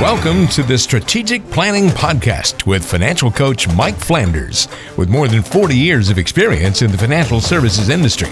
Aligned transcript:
Welcome 0.00 0.46
to 0.48 0.62
the 0.62 0.78
Strategic 0.78 1.44
Planning 1.50 1.88
Podcast 1.88 2.66
with 2.66 2.84
financial 2.84 3.32
coach 3.32 3.66
Mike 3.74 3.96
Flanders. 3.96 4.68
With 4.96 5.08
more 5.08 5.26
than 5.26 5.42
40 5.42 5.76
years 5.76 6.08
of 6.08 6.18
experience 6.18 6.82
in 6.82 6.92
the 6.92 6.96
financial 6.96 7.40
services 7.40 7.88
industry, 7.88 8.28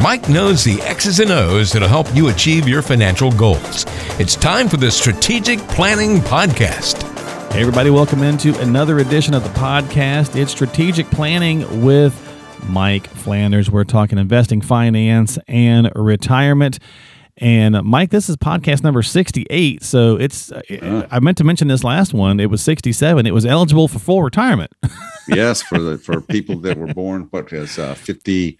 Mike 0.00 0.28
knows 0.28 0.62
the 0.62 0.80
X's 0.82 1.18
and 1.18 1.32
O's 1.32 1.72
that'll 1.72 1.88
help 1.88 2.06
you 2.14 2.28
achieve 2.28 2.68
your 2.68 2.82
financial 2.82 3.32
goals. 3.32 3.84
It's 4.20 4.36
time 4.36 4.68
for 4.68 4.76
the 4.76 4.92
Strategic 4.92 5.58
Planning 5.66 6.18
Podcast. 6.18 7.02
Hey, 7.52 7.62
everybody, 7.62 7.90
welcome 7.90 8.22
into 8.22 8.56
another 8.60 9.00
edition 9.00 9.34
of 9.34 9.42
the 9.42 9.50
podcast. 9.50 10.36
It's 10.40 10.52
Strategic 10.52 11.10
Planning 11.10 11.82
with 11.82 12.14
Mike 12.68 13.08
Flanders. 13.08 13.68
We're 13.68 13.82
talking 13.82 14.18
investing, 14.18 14.60
finance, 14.60 15.36
and 15.48 15.90
retirement. 15.96 16.78
And 17.40 17.80
Mike, 17.84 18.10
this 18.10 18.28
is 18.28 18.36
podcast 18.36 18.82
number 18.82 19.02
68. 19.02 19.82
So 19.82 20.16
it's, 20.16 20.50
uh, 20.50 21.06
I 21.10 21.20
meant 21.20 21.38
to 21.38 21.44
mention 21.44 21.68
this 21.68 21.84
last 21.84 22.12
one. 22.12 22.40
It 22.40 22.50
was 22.50 22.62
67. 22.62 23.26
It 23.26 23.32
was 23.32 23.46
eligible 23.46 23.86
for 23.86 23.98
full 23.98 24.22
retirement. 24.22 24.72
yes, 25.28 25.62
for 25.62 25.78
the 25.78 25.98
for 25.98 26.20
people 26.20 26.58
that 26.60 26.76
were 26.76 26.92
born, 26.92 27.28
what 27.30 27.52
is 27.52 27.78
uh, 27.78 27.94
50, 27.94 28.58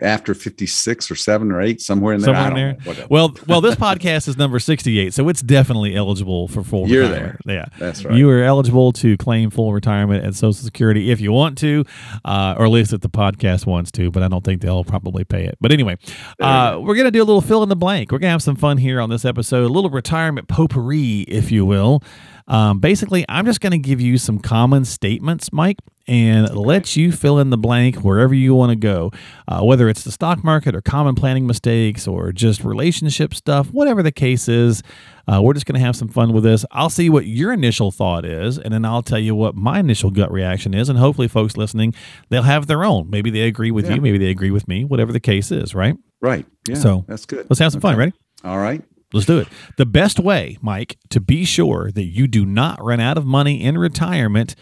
after 0.00 0.32
56 0.34 1.10
or 1.10 1.16
7 1.16 1.50
or 1.50 1.60
8 1.60 1.80
somewhere 1.80 2.14
in 2.14 2.20
there. 2.20 2.34
Somewhere 2.34 2.70
in 2.70 2.78
there. 2.84 3.06
well 3.10 3.34
well 3.48 3.60
this 3.60 3.74
podcast 3.74 4.28
is 4.28 4.36
number 4.36 4.58
68 4.58 5.12
so 5.12 5.28
it's 5.28 5.42
definitely 5.42 5.96
eligible 5.96 6.46
for 6.48 6.62
full 6.62 6.88
You're 6.88 7.02
retirement. 7.08 7.40
there. 7.44 7.56
yeah. 7.56 7.64
That's 7.78 8.04
right. 8.04 8.14
you 8.16 8.30
are 8.30 8.42
eligible 8.42 8.92
to 8.92 9.16
claim 9.16 9.50
full 9.50 9.72
retirement 9.72 10.24
at 10.24 10.34
social 10.34 10.52
security 10.64 11.10
if 11.10 11.20
you 11.20 11.32
want 11.32 11.58
to 11.58 11.84
uh, 12.24 12.54
or 12.56 12.66
at 12.66 12.70
least 12.70 12.92
if 12.92 13.00
the 13.00 13.08
podcast 13.10 13.66
wants 13.66 13.90
to 13.92 14.10
but 14.10 14.22
i 14.22 14.28
don't 14.28 14.44
think 14.44 14.62
they'll 14.62 14.84
probably 14.84 15.24
pay 15.24 15.44
it. 15.44 15.58
But 15.60 15.72
anyway 15.72 15.96
uh, 16.40 16.78
we're 16.80 16.94
gonna 16.94 17.10
do 17.10 17.22
a 17.22 17.24
little 17.24 17.40
fill 17.40 17.62
in 17.62 17.68
the 17.68 17.76
blank. 17.76 18.12
We're 18.12 18.18
gonna 18.18 18.30
have 18.30 18.42
some 18.42 18.56
fun 18.56 18.76
here 18.78 19.00
on 19.00 19.10
this 19.10 19.24
episode 19.24 19.64
a 19.64 19.68
little 19.68 19.90
retirement 19.90 20.46
potpourri 20.48 21.22
if 21.22 21.50
you 21.50 21.66
will 21.66 22.02
um, 22.48 22.80
basically, 22.80 23.24
I'm 23.28 23.44
just 23.46 23.60
going 23.60 23.72
to 23.72 23.78
give 23.78 24.00
you 24.00 24.18
some 24.18 24.38
common 24.38 24.84
statements, 24.84 25.52
Mike, 25.52 25.78
and 26.06 26.48
let 26.56 26.96
you 26.96 27.12
fill 27.12 27.38
in 27.38 27.50
the 27.50 27.58
blank 27.58 27.96
wherever 27.96 28.32
you 28.34 28.54
want 28.54 28.70
to 28.70 28.76
go, 28.76 29.12
uh, 29.46 29.60
whether 29.62 29.88
it's 29.90 30.02
the 30.04 30.10
stock 30.10 30.42
market 30.42 30.74
or 30.74 30.80
common 30.80 31.14
planning 31.14 31.46
mistakes 31.46 32.08
or 32.08 32.32
just 32.32 32.64
relationship 32.64 33.34
stuff, 33.34 33.70
whatever 33.72 34.02
the 34.02 34.10
case 34.10 34.48
is. 34.48 34.82
Uh, 35.30 35.42
we're 35.42 35.52
just 35.52 35.66
going 35.66 35.78
to 35.78 35.84
have 35.84 35.94
some 35.94 36.08
fun 36.08 36.32
with 36.32 36.42
this. 36.44 36.64
I'll 36.70 36.88
see 36.88 37.10
what 37.10 37.26
your 37.26 37.52
initial 37.52 37.90
thought 37.90 38.24
is, 38.24 38.56
and 38.58 38.72
then 38.72 38.86
I'll 38.86 39.02
tell 39.02 39.18
you 39.18 39.34
what 39.34 39.54
my 39.54 39.80
initial 39.80 40.10
gut 40.10 40.32
reaction 40.32 40.72
is. 40.72 40.88
And 40.88 40.98
hopefully, 40.98 41.28
folks 41.28 41.58
listening, 41.58 41.92
they'll 42.30 42.42
have 42.44 42.66
their 42.66 42.82
own. 42.82 43.10
Maybe 43.10 43.28
they 43.30 43.42
agree 43.42 43.70
with 43.70 43.86
Yeah. 43.86 43.96
you, 43.96 44.00
maybe 44.00 44.16
they 44.16 44.30
agree 44.30 44.50
with 44.50 44.66
me, 44.66 44.84
whatever 44.86 45.12
the 45.12 45.20
case 45.20 45.52
is, 45.52 45.74
right? 45.74 45.94
right. 46.22 46.46
Yeah. 46.66 46.76
So, 46.76 47.04
that's 47.06 47.26
good. 47.26 47.46
Let's 47.50 47.60
have 47.60 47.72
some 47.72 47.82
fun. 47.82 47.96
Ready? 47.98 48.12
All 48.42 48.58
right. 48.58 48.82
Let's 49.12 49.26
do 49.26 49.38
it. 49.38 49.48
The 49.76 49.86
best 49.86 50.20
way, 50.20 50.58
Mike, 50.60 50.98
to 51.10 51.20
be 51.20 51.44
sure 51.44 51.90
that 51.92 52.04
you 52.04 52.26
do 52.26 52.44
not 52.44 52.82
run 52.82 53.00
out 53.00 53.16
of 53.16 53.24
money 53.24 53.62
in 53.62 53.78
retirement 53.78 54.54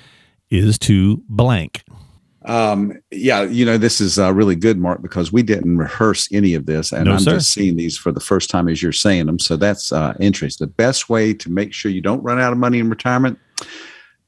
is 0.51 0.79
to 0.81 1.23
blank. 1.29 1.83
Um, 2.45 2.93
yeah, 3.11 3.43
you 3.43 3.65
know, 3.65 3.77
this 3.77 4.01
is 4.01 4.21
uh, 4.21 4.33
really 4.33 4.55
good, 4.55 4.79
Mark, 4.79 5.03
because 5.03 5.33
we 5.33 5.43
didn't 5.43 5.79
rehearse 5.79 6.29
any 6.33 6.55
of 6.55 6.67
this, 6.67 6.93
and 6.93 7.07
No, 7.07 7.15
I'm 7.15 7.19
sir. 7.19 7.33
just 7.33 7.53
seeing 7.53 7.77
these 7.77 7.99
for 7.99 8.13
the 8.13 8.21
first 8.21 8.49
time 8.51 8.69
as 8.69 8.81
you're 8.81 8.93
saying 8.93 9.27
them. 9.27 9.41
So 9.41 9.57
that's 9.57 9.91
uh, 9.91 10.15
interesting. 10.21 10.69
The 10.69 10.73
best 10.73 11.09
way 11.09 11.35
to 11.35 11.51
make 11.51 11.73
sure 11.73 11.91
you 11.91 12.01
don't 12.01 12.23
run 12.23 12.41
out 12.41 12.53
of 12.53 12.59
money 12.59 12.79
in 12.79 12.89
retirement, 12.89 13.41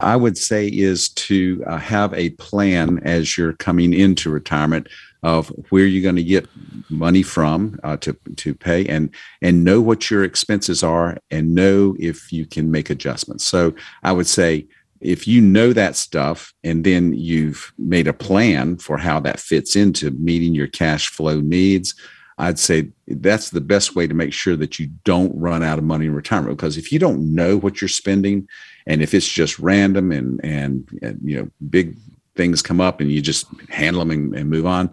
I 0.00 0.16
would 0.16 0.36
say, 0.36 0.66
is 0.66 1.10
to 1.10 1.62
uh, 1.68 1.76
have 1.78 2.12
a 2.12 2.30
plan 2.30 2.98
as 3.04 3.38
you're 3.38 3.52
coming 3.52 3.94
into 3.94 4.30
retirement 4.30 4.88
of 5.22 5.48
where 5.70 5.84
you're 5.84 6.02
going 6.02 6.16
to 6.16 6.22
get 6.22 6.48
money 6.90 7.22
from 7.22 7.78
uh, 7.82 7.96
to 7.98 8.16
to 8.36 8.54
pay, 8.54 8.86
and 8.86 9.10
and 9.42 9.64
know 9.64 9.80
what 9.80 10.10
your 10.10 10.24
expenses 10.24 10.82
are, 10.82 11.18
and 11.30 11.54
know 11.54 11.96
if 11.98 12.32
you 12.32 12.46
can 12.46 12.70
make 12.70 12.90
adjustments. 12.90 13.44
So 13.44 13.74
I 14.02 14.12
would 14.12 14.26
say 14.26 14.66
if 15.00 15.28
you 15.28 15.40
know 15.40 15.72
that 15.72 15.96
stuff 15.96 16.52
and 16.64 16.84
then 16.84 17.12
you've 17.12 17.72
made 17.78 18.08
a 18.08 18.12
plan 18.12 18.76
for 18.76 18.98
how 18.98 19.20
that 19.20 19.40
fits 19.40 19.76
into 19.76 20.10
meeting 20.12 20.54
your 20.54 20.66
cash 20.66 21.08
flow 21.08 21.40
needs 21.40 21.94
i'd 22.38 22.58
say 22.58 22.88
that's 23.06 23.50
the 23.50 23.60
best 23.60 23.94
way 23.94 24.06
to 24.06 24.14
make 24.14 24.32
sure 24.32 24.56
that 24.56 24.78
you 24.78 24.88
don't 25.04 25.36
run 25.36 25.62
out 25.62 25.78
of 25.78 25.84
money 25.84 26.06
in 26.06 26.14
retirement 26.14 26.56
because 26.56 26.76
if 26.76 26.90
you 26.90 26.98
don't 26.98 27.20
know 27.34 27.56
what 27.56 27.80
you're 27.80 27.88
spending 27.88 28.46
and 28.86 29.02
if 29.02 29.14
it's 29.14 29.28
just 29.28 29.58
random 29.58 30.10
and 30.12 30.40
and, 30.44 30.88
and 31.02 31.20
you 31.22 31.36
know 31.36 31.48
big 31.70 31.96
things 32.38 32.62
come 32.62 32.80
up 32.80 33.00
and 33.02 33.10
you 33.12 33.20
just 33.20 33.44
handle 33.68 34.00
them 34.00 34.10
and, 34.10 34.34
and 34.38 34.48
move 34.48 34.64
on 34.64 34.84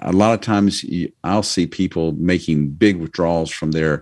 a 0.00 0.12
lot 0.12 0.32
of 0.34 0.40
times 0.40 0.82
you, 0.84 1.12
i'll 1.24 1.42
see 1.54 1.66
people 1.66 2.12
making 2.12 2.70
big 2.70 2.96
withdrawals 2.96 3.50
from 3.50 3.70
their 3.72 3.94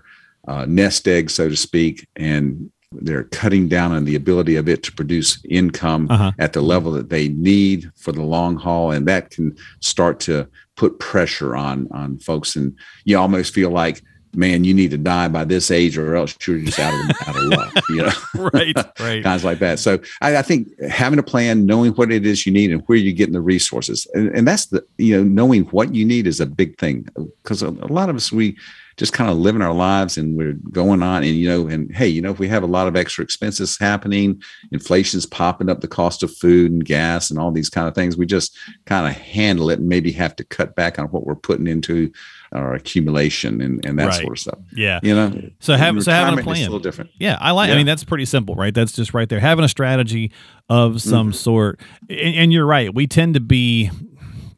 uh, 0.49 0.65
nest 0.67 1.09
egg 1.09 1.29
so 1.31 1.49
to 1.49 1.57
speak 1.57 2.07
and 2.17 2.71
they're 3.05 3.25
cutting 3.41 3.69
down 3.69 3.91
on 3.93 4.05
the 4.05 4.15
ability 4.23 4.55
of 4.57 4.69
it 4.69 4.83
to 4.83 4.93
produce 4.93 5.31
income 5.49 6.07
Uh-huh. 6.11 6.31
at 6.39 6.53
the 6.53 6.61
level 6.61 6.93
that 6.93 7.09
they 7.09 7.29
need 7.29 7.91
for 7.97 8.13
the 8.13 8.23
long 8.37 8.55
haul 8.65 8.91
and 8.95 9.09
that 9.09 9.31
can 9.31 9.57
start 9.81 10.21
to 10.29 10.47
put 10.77 10.99
pressure 10.99 11.53
on 11.57 11.89
on 12.01 12.19
folks 12.19 12.55
and 12.57 12.69
you 13.09 13.17
almost 13.19 13.55
feel 13.55 13.71
like 13.71 14.03
man 14.35 14.65
you 14.65 14.73
need 14.73 14.91
to 14.91 14.99
die 14.99 15.29
by 15.29 15.45
this 15.45 15.71
age 15.71 15.99
or 15.99 16.17
else 16.17 16.37
you're 16.47 16.59
just 16.59 16.79
out 16.79 16.95
of 16.95 17.29
out 17.29 17.37
of 17.37 17.43
luck 17.45 17.73
you 17.93 18.03
know? 18.03 18.13
Right, 18.53 18.75
right. 19.01 19.23
guys 19.23 19.45
like 19.45 19.59
that. 19.61 19.79
So 19.79 20.01
I, 20.21 20.39
I 20.39 20.43
think 20.43 20.69
having 20.83 21.19
a 21.19 21.23
plan 21.23 21.67
knowing 21.67 21.93
what 21.93 22.11
it 22.11 22.27
is 22.27 22.45
you 22.47 22.53
need 22.53 22.73
and 22.73 22.83
where 22.87 22.99
you're 22.99 23.15
getting 23.15 23.35
the 23.35 23.41
resources. 23.41 24.07
And, 24.15 24.29
and 24.31 24.49
that's 24.49 24.67
the 24.67 24.85
you 24.99 25.17
know 25.17 25.23
knowing 25.23 25.65
what 25.67 25.95
you 25.95 26.05
need 26.05 26.27
is 26.27 26.41
a 26.41 26.47
big 26.47 26.79
thing 26.79 27.07
because 27.43 27.63
a, 27.63 27.69
a 27.69 27.89
lot 27.93 28.09
of 28.09 28.17
us 28.17 28.33
we 28.33 28.57
just 28.97 29.13
kind 29.13 29.31
of 29.31 29.39
living 29.39 29.63
our 29.63 29.73
lives 29.73 30.19
and 30.19 30.37
we're 30.37 30.53
going 30.71 31.03
on 31.03 31.23
and 31.23 31.35
you 31.37 31.49
know 31.49 31.67
and 31.67 31.95
hey 31.95 32.07
you 32.07 32.21
know 32.21 32.31
if 32.31 32.39
we 32.39 32.49
have 32.49 32.63
a 32.63 32.67
lot 32.67 32.87
of 32.87 32.95
extra 32.95 33.25
expenses 33.25 33.79
happening 33.79 34.41
inflation's 34.71 35.25
popping 35.25 35.71
up 35.71 35.81
the 35.81 35.89
cost 35.89 36.23
of 36.23 36.35
food 36.37 36.71
and 36.71 36.85
gas 36.85 37.31
and 37.31 37.39
all 37.39 37.51
these 37.51 37.71
kind 37.71 37.89
of 37.89 37.95
things 37.95 38.19
we 38.19 38.27
just 38.27 38.57
kind 38.85 39.07
of 39.07 39.15
handle 39.15 39.71
it 39.71 39.79
and 39.79 39.89
maybe 39.89 40.13
have 40.13 40.37
to 40.37 40.45
cut 40.45 40.75
back 40.75 40.99
on 40.99 41.07
what 41.07 41.25
we're 41.25 41.35
putting 41.35 41.67
into 41.67 42.13
our 42.53 42.75
accumulation 42.75 43.61
and, 43.61 43.85
and 43.85 43.99
that 43.99 44.07
Right. 44.09 44.21
sort 44.21 44.33
of 44.33 44.39
stuff 44.39 44.59
Yeah. 44.75 45.01
you 45.03 45.15
know 45.15 45.31
So 45.61 45.75
have- 45.75 46.03
so 46.03 46.11
having 46.13 46.35
a 46.35 46.37
Retirement 46.37 46.39
is 46.41 46.45
plan. 46.45 46.57
a 46.57 46.65
little 46.65 46.79
different 46.79 47.11
Yeah, 47.19 47.37
I 47.41 47.51
like. 47.53 47.71
I 47.71 47.77
mean, 47.77 47.87
that's 47.87 48.05
pretty 48.05 48.25
simple, 48.27 48.55
right? 48.55 48.75
That's 48.75 48.93
just 48.93 49.15
right 49.15 49.29
there. 49.29 49.41
Having 49.41 49.65
a 49.65 49.69
strategy 49.69 50.31
of 50.69 51.01
some 51.03 51.29
Mm-hmm. 51.29 51.35
sort, 51.37 51.81
and, 52.11 52.35
and 52.37 52.53
you're 52.53 52.67
right. 52.67 52.95
We 52.95 53.07
tend 53.07 53.35
to 53.35 53.41
be 53.41 53.91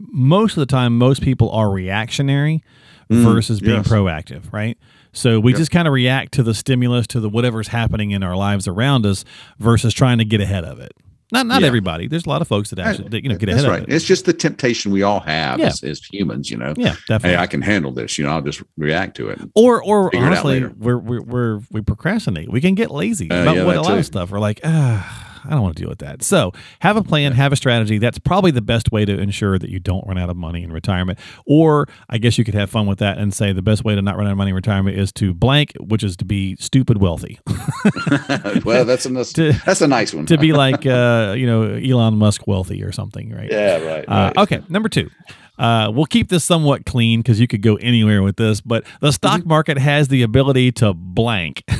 most 0.00 0.52
of 0.56 0.60
the 0.60 0.66
time. 0.66 0.96
Most 0.98 1.22
people 1.22 1.50
are 1.50 1.70
reactionary 1.70 2.62
versus 3.10 3.60
being 3.60 3.76
yes. 3.76 3.88
proactive, 3.88 4.52
right? 4.52 4.78
So 5.12 5.38
we 5.38 5.52
just 5.52 5.70
kind 5.70 5.86
of 5.86 5.94
react 5.94 6.32
to 6.34 6.42
the 6.42 6.54
stimulus, 6.54 7.06
to 7.08 7.20
the 7.20 7.28
whatever's 7.28 7.68
happening 7.68 8.10
in 8.10 8.22
our 8.24 8.34
lives 8.36 8.66
around 8.66 9.06
us, 9.06 9.24
versus 9.60 9.94
trying 9.94 10.18
to 10.18 10.24
get 10.24 10.40
ahead 10.40 10.64
of 10.64 10.80
it. 10.80 10.92
Not 11.34 11.46
not 11.46 11.60
Yeah. 11.60 11.66
everybody. 11.66 12.06
There's 12.08 12.24
a 12.24 12.28
lot 12.30 12.40
of 12.40 12.48
folks 12.48 12.70
that 12.70 12.78
actually 12.78 13.08
that, 13.10 13.22
you 13.22 13.28
know 13.28 13.36
get 13.36 13.46
That's 13.46 13.58
ahead 13.64 13.70
right. 13.70 13.82
of 13.82 13.88
it. 13.88 13.92
It's 13.94 14.04
just 14.06 14.24
the 14.24 14.32
temptation 14.32 14.90
we 14.92 15.02
all 15.02 15.20
have 15.20 15.58
Yeah. 15.60 15.66
as, 15.66 15.82
as 15.82 16.02
humans, 16.02 16.50
you 16.50 16.56
know. 16.56 16.72
Yeah, 16.76 16.94
definitely. 17.08 17.36
Hey, 17.36 17.42
I 17.42 17.46
can 17.46 17.60
handle 17.60 17.92
this. 17.92 18.16
You 18.16 18.24
know, 18.24 18.30
I'll 18.30 18.40
just 18.40 18.62
react 18.78 19.16
to 19.18 19.28
it. 19.28 19.40
or 19.54 19.82
or 19.84 20.10
Figure 20.10 20.26
it 20.26 20.28
out 20.32 20.44
honestly, 20.46 20.64
we're, 20.78 20.96
we're 20.98 21.22
we're 21.22 21.60
we 21.70 21.80
procrastinate. 21.82 22.50
We 22.50 22.60
can 22.62 22.74
get 22.74 22.90
lazy 22.90 23.30
Uh, 23.30 23.42
about 23.42 23.56
yeah, 23.56 23.64
what 23.64 23.76
a 23.76 23.82
lot 23.82 23.88
too. 23.94 23.98
of 23.98 24.06
stuff. 24.06 24.30
We're 24.30 24.38
like, 24.40 24.60
ah, 24.64 25.33
I 25.46 25.50
don't 25.50 25.62
want 25.62 25.76
to 25.76 25.82
deal 25.82 25.90
with 25.90 25.98
that. 26.00 26.22
So 26.22 26.52
have 26.80 26.96
a 26.96 27.02
plan, 27.02 27.32
have 27.32 27.52
a 27.52 27.56
strategy. 27.56 27.98
That's 27.98 28.18
probably 28.18 28.50
the 28.50 28.62
best 28.62 28.90
way 28.92 29.04
to 29.04 29.18
ensure 29.18 29.58
that 29.58 29.70
you 29.70 29.78
don't 29.78 30.06
run 30.06 30.18
out 30.18 30.30
of 30.30 30.36
money 30.36 30.62
in 30.62 30.72
retirement. 30.72 31.18
Or 31.46 31.86
I 32.08 32.18
guess 32.18 32.38
you 32.38 32.44
could 32.44 32.54
have 32.54 32.70
fun 32.70 32.86
with 32.86 32.98
that 33.00 33.18
and 33.18 33.32
say 33.34 33.52
the 33.52 33.62
best 33.62 33.84
way 33.84 33.94
to 33.94 34.02
not 34.02 34.16
run 34.16 34.26
out 34.26 34.32
of 34.32 34.38
money 34.38 34.50
in 34.50 34.54
retirement 34.54 34.98
is 34.98 35.12
to 35.12 35.34
blank, 35.34 35.72
which 35.80 36.02
is 36.02 36.16
to 36.18 36.24
be 36.24 36.56
stupid 36.56 36.98
wealthy. 37.00 37.38
well, 38.64 38.84
that's 38.84 39.06
a 39.06 39.10
nice, 39.10 39.32
To- 39.34 39.52
that's 39.64 39.80
a 39.80 39.88
nice 39.88 40.14
one. 40.14 40.26
to 40.26 40.38
be 40.38 40.52
like 40.52 40.86
uh, 40.86 41.34
you 41.36 41.46
know 41.46 41.62
Elon 41.74 42.16
Musk 42.16 42.46
wealthy 42.46 42.82
or 42.82 42.92
something, 42.92 43.30
right? 43.34 43.50
yeah, 43.50 43.76
right. 43.84 44.04
Uh, 44.08 44.12
right. 44.14 44.38
okay, 44.38 44.62
number 44.68 44.88
two. 44.88 45.10
Uh, 45.56 45.88
we'll 45.94 46.04
keep 46.06 46.28
this 46.30 46.44
somewhat 46.44 46.84
clean 46.84 47.20
because 47.20 47.38
you 47.38 47.46
could 47.46 47.62
go 47.62 47.76
anywhere 47.76 48.22
with 48.24 48.36
this, 48.36 48.60
but 48.60 48.84
the 49.00 49.12
stock 49.12 49.40
Mm-hmm. 49.40 49.48
market 49.48 49.78
has 49.78 50.08
the 50.08 50.22
ability 50.22 50.72
to 50.72 50.92
blank. 50.94 51.62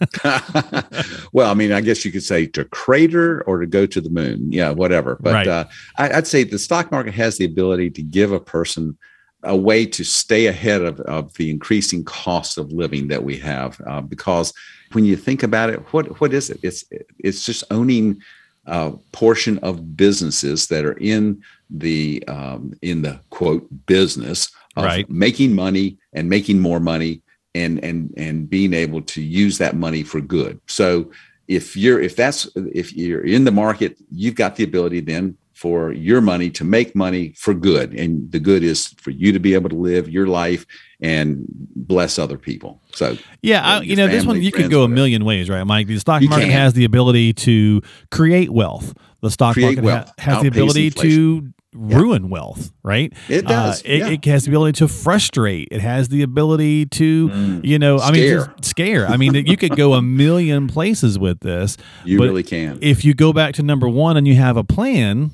well, 1.32 1.50
I 1.50 1.54
mean, 1.54 1.72
I 1.72 1.80
guess 1.80 2.04
you 2.04 2.12
could 2.12 2.22
say 2.22 2.46
to 2.48 2.64
crater 2.64 3.42
or 3.46 3.58
to 3.60 3.66
go 3.66 3.86
to 3.86 4.00
the 4.00 4.10
moon. 4.10 4.52
Yeah, 4.52 4.70
whatever. 4.70 5.16
But 5.20 5.34
Right. 5.34 5.48
uh, 5.48 5.64
I, 5.98 6.10
I'd 6.18 6.26
say 6.26 6.44
the 6.44 6.58
stock 6.58 6.90
market 6.90 7.14
has 7.14 7.38
the 7.38 7.44
ability 7.44 7.90
to 7.90 8.02
give 8.02 8.32
a 8.32 8.40
person 8.40 8.96
a 9.42 9.56
way 9.56 9.86
to 9.86 10.02
stay 10.02 10.46
ahead 10.46 10.82
of, 10.82 10.98
of 11.00 11.32
the 11.34 11.50
increasing 11.50 12.04
cost 12.04 12.58
of 12.58 12.72
living 12.72 13.08
that 13.08 13.22
we 13.22 13.36
have. 13.38 13.80
Uh, 13.86 14.00
because 14.00 14.52
when 14.92 15.04
you 15.04 15.16
think 15.16 15.42
about 15.42 15.70
it, 15.70 15.80
what 15.92 16.20
what 16.20 16.32
is 16.32 16.50
it? 16.50 16.58
It's 16.62 16.84
it's 17.18 17.44
just 17.44 17.62
owning 17.70 18.20
a 18.66 18.92
portion 19.12 19.58
of 19.58 19.96
businesses 19.96 20.66
that 20.68 20.84
are 20.84 20.98
in 20.98 21.42
the 21.70 22.24
um, 22.26 22.72
in 22.82 23.02
the 23.02 23.20
quote 23.30 23.68
business 23.86 24.50
of 24.76 24.84
Right. 24.84 25.08
making 25.08 25.54
money 25.54 25.98
and 26.12 26.28
making 26.28 26.58
more 26.60 26.80
money 26.80 27.22
and 27.56 27.82
and 27.84 28.12
and 28.16 28.48
being 28.48 28.72
able 28.74 29.02
to 29.02 29.22
use 29.22 29.58
that 29.58 29.74
money 29.76 30.02
for 30.02 30.20
good. 30.20 30.60
So 30.66 31.10
if 31.48 31.76
you're 31.76 32.00
if 32.00 32.14
that's 32.16 32.48
if 32.54 32.92
you're 32.94 33.24
in 33.24 33.44
the 33.44 33.52
market, 33.52 33.96
you've 34.10 34.34
got 34.34 34.56
the 34.56 34.64
ability 34.64 35.00
then 35.00 35.36
for 35.56 35.90
your 35.90 36.20
money 36.20 36.50
to 36.50 36.64
make 36.64 36.94
money 36.94 37.32
for 37.34 37.54
good. 37.54 37.94
And 37.94 38.30
the 38.30 38.38
good 38.38 38.62
is 38.62 38.88
for 39.00 39.10
you 39.10 39.32
to 39.32 39.38
be 39.38 39.54
able 39.54 39.70
to 39.70 39.76
live 39.76 40.06
your 40.06 40.26
life 40.26 40.66
and 41.00 41.46
bless 41.74 42.18
other 42.18 42.36
people. 42.36 42.82
So, 42.92 43.16
yeah, 43.40 43.64
I, 43.64 43.80
you 43.80 43.96
know, 43.96 44.06
this 44.06 44.26
one 44.26 44.42
you 44.42 44.52
could 44.52 44.70
go 44.70 44.82
a 44.82 44.88
million 44.88 45.24
ways, 45.24 45.48
right, 45.48 45.64
Mike? 45.64 45.86
The 45.86 45.98
stock 45.98 46.20
You 46.20 46.28
market 46.28 46.44
can. 46.44 46.52
has 46.52 46.74
the 46.74 46.84
ability 46.84 47.32
to 47.32 47.80
create 48.10 48.50
wealth. 48.50 48.92
The 49.22 49.30
stock 49.30 49.54
Create 49.54 49.76
market 49.76 49.84
wealth, 49.84 50.08
ha- 50.18 50.32
has 50.32 50.42
the 50.42 50.48
ability 50.48 50.90
to 50.90 51.50
ruin 51.76 52.28
wealth, 52.30 52.72
right? 52.82 53.12
It 53.28 53.46
does, 53.46 53.80
Uh, 53.80 53.88
it, 53.88 53.98
yeah. 53.98 54.08
it 54.08 54.24
has 54.24 54.44
the 54.44 54.50
ability 54.50 54.78
to 54.78 54.88
frustrate. 54.88 55.68
It 55.70 55.80
has 55.80 56.08
the 56.08 56.22
ability 56.22 56.86
to, 56.86 57.28
Mm. 57.28 57.64
you 57.64 57.78
know, 57.78 57.98
I 57.98 58.10
mean, 58.10 58.22
Scare. 58.26 58.54
just 58.56 58.64
scare. 58.70 59.06
I 59.08 59.16
mean, 59.16 59.34
you 59.34 59.56
could 59.56 59.76
go 59.76 59.94
a 59.94 60.02
million 60.22 60.66
places 60.68 61.18
with 61.18 61.40
this. 61.40 61.76
you 62.04 62.18
really 62.20 62.42
can. 62.42 62.78
If 62.80 63.04
you 63.04 63.14
go 63.14 63.32
back 63.32 63.54
to 63.54 63.62
number 63.62 63.88
one 63.88 64.16
and 64.16 64.26
you 64.26 64.34
have 64.36 64.56
a 64.56 64.64
plan, 64.64 65.30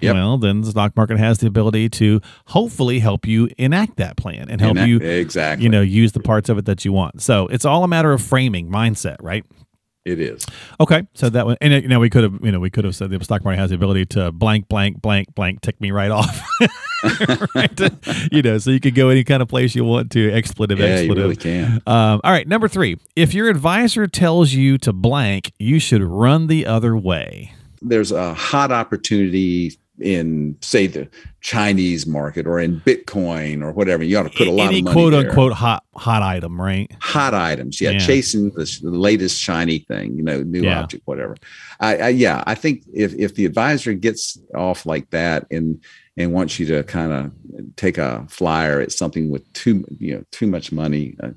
Yep. 0.00 0.14
well, 0.14 0.38
then 0.38 0.60
the 0.60 0.70
stock 0.70 0.96
market 0.96 1.18
has 1.18 1.38
the 1.38 1.48
ability 1.48 1.88
to 1.88 2.20
hopefully 2.46 3.00
help 3.00 3.26
you 3.26 3.48
enact 3.58 3.96
that 3.96 4.16
plan 4.16 4.46
and 4.48 4.60
help 4.60 4.76
that- 4.76 4.88
you, 4.88 4.98
exactly. 4.98 5.64
you 5.64 5.68
know, 5.70 5.80
use 5.80 6.12
the 6.12 6.20
parts 6.20 6.48
of 6.48 6.56
it 6.56 6.66
that 6.66 6.84
you 6.84 6.92
want. 6.92 7.20
So 7.20 7.48
it's 7.48 7.64
all 7.64 7.82
a 7.82 7.88
matter 7.88 8.12
of 8.12 8.22
framing, 8.22 8.70
mindset, 8.70 9.16
right? 9.20 9.44
It 10.08 10.20
is. 10.20 10.46
Okay, 10.80 11.06
so 11.14 11.28
that 11.28 11.46
one, 11.46 11.56
and 11.60 11.72
uh, 11.72 11.76
you 11.76 11.88
know, 11.88 12.00
we 12.00 12.10
could 12.10 12.24
have, 12.24 12.38
you 12.42 12.50
know, 12.50 12.60
we 12.60 12.70
could 12.70 12.84
have 12.84 12.96
said 12.96 13.10
the 13.10 13.22
stock 13.22 13.44
market 13.44 13.58
has 13.58 13.70
the 13.70 13.76
ability 13.76 14.06
to 14.06 14.32
blank, 14.32 14.68
blank, 14.68 15.02
blank, 15.02 15.34
blank, 15.34 15.60
tick 15.60 15.80
me 15.80 15.90
right 15.90 16.10
off, 16.10 16.40
right? 17.54 17.80
you 18.32 18.42
know, 18.42 18.58
so 18.58 18.70
you 18.70 18.80
could 18.80 18.94
go 18.94 19.08
any 19.08 19.24
kind 19.24 19.42
of 19.42 19.48
place 19.48 19.74
you 19.74 19.84
want 19.84 20.10
to, 20.12 20.30
expletive, 20.32 20.78
Yeah, 20.78 21.00
you 21.00 21.14
really 21.14 21.36
can. 21.36 21.82
Um, 21.86 22.20
all 22.24 22.32
right, 22.32 22.48
number 22.48 22.68
three. 22.68 22.98
If 23.14 23.34
your 23.34 23.48
advisor 23.48 24.06
tells 24.06 24.52
you 24.52 24.78
to 24.78 24.92
blank, 24.92 25.52
you 25.58 25.78
should 25.78 26.02
run 26.02 26.46
the 26.46 26.66
other 26.66 26.96
way. 26.96 27.54
There's 27.80 28.10
a 28.10 28.34
hot 28.34 28.72
opportunity 28.72 29.78
in, 30.00 30.56
say, 30.60 30.86
the 30.86 31.08
Chinese 31.40 32.06
market 32.06 32.46
or 32.46 32.60
in 32.60 32.80
Bitcoin 32.80 33.62
or 33.62 33.72
whatever. 33.72 34.02
You 34.04 34.18
ought 34.18 34.24
to 34.24 34.30
put 34.36 34.46
a 34.46 34.50
lot 34.50 34.68
Any 34.68 34.78
of 34.78 34.84
money 34.84 34.94
quote 34.94 35.12
there. 35.12 35.28
unquote 35.28 35.52
hot 35.52 35.84
hot 35.94 36.22
item, 36.22 36.60
right? 36.60 36.90
hot 37.00 37.34
items. 37.34 37.80
Yeah, 37.80 37.90
Yeah. 37.92 37.98
chasing 37.98 38.50
the, 38.50 38.78
the 38.82 38.90
latest 38.90 39.40
shiny 39.40 39.80
thing, 39.80 40.16
you 40.16 40.22
know, 40.22 40.42
new 40.42 40.62
Yeah. 40.64 40.80
object, 40.80 41.02
whatever. 41.06 41.36
I, 41.80 41.96
I 41.96 42.08
yeah, 42.10 42.42
I 42.46 42.54
think 42.54 42.82
if 42.92 43.14
if 43.14 43.34
the 43.34 43.44
advisor 43.46 43.92
gets 43.94 44.38
off 44.54 44.86
like 44.86 45.10
that 45.10 45.46
and 45.50 45.82
and 46.16 46.32
wants 46.32 46.58
you 46.58 46.66
to 46.66 46.82
kind 46.84 47.12
of 47.12 47.32
take 47.76 47.98
a 47.98 48.26
flyer 48.28 48.80
at 48.80 48.92
something 48.92 49.30
with 49.30 49.50
too 49.52 49.84
you 49.98 50.14
know 50.16 50.24
too 50.32 50.46
much 50.46 50.72
money, 50.72 51.16
uh, 51.22 51.30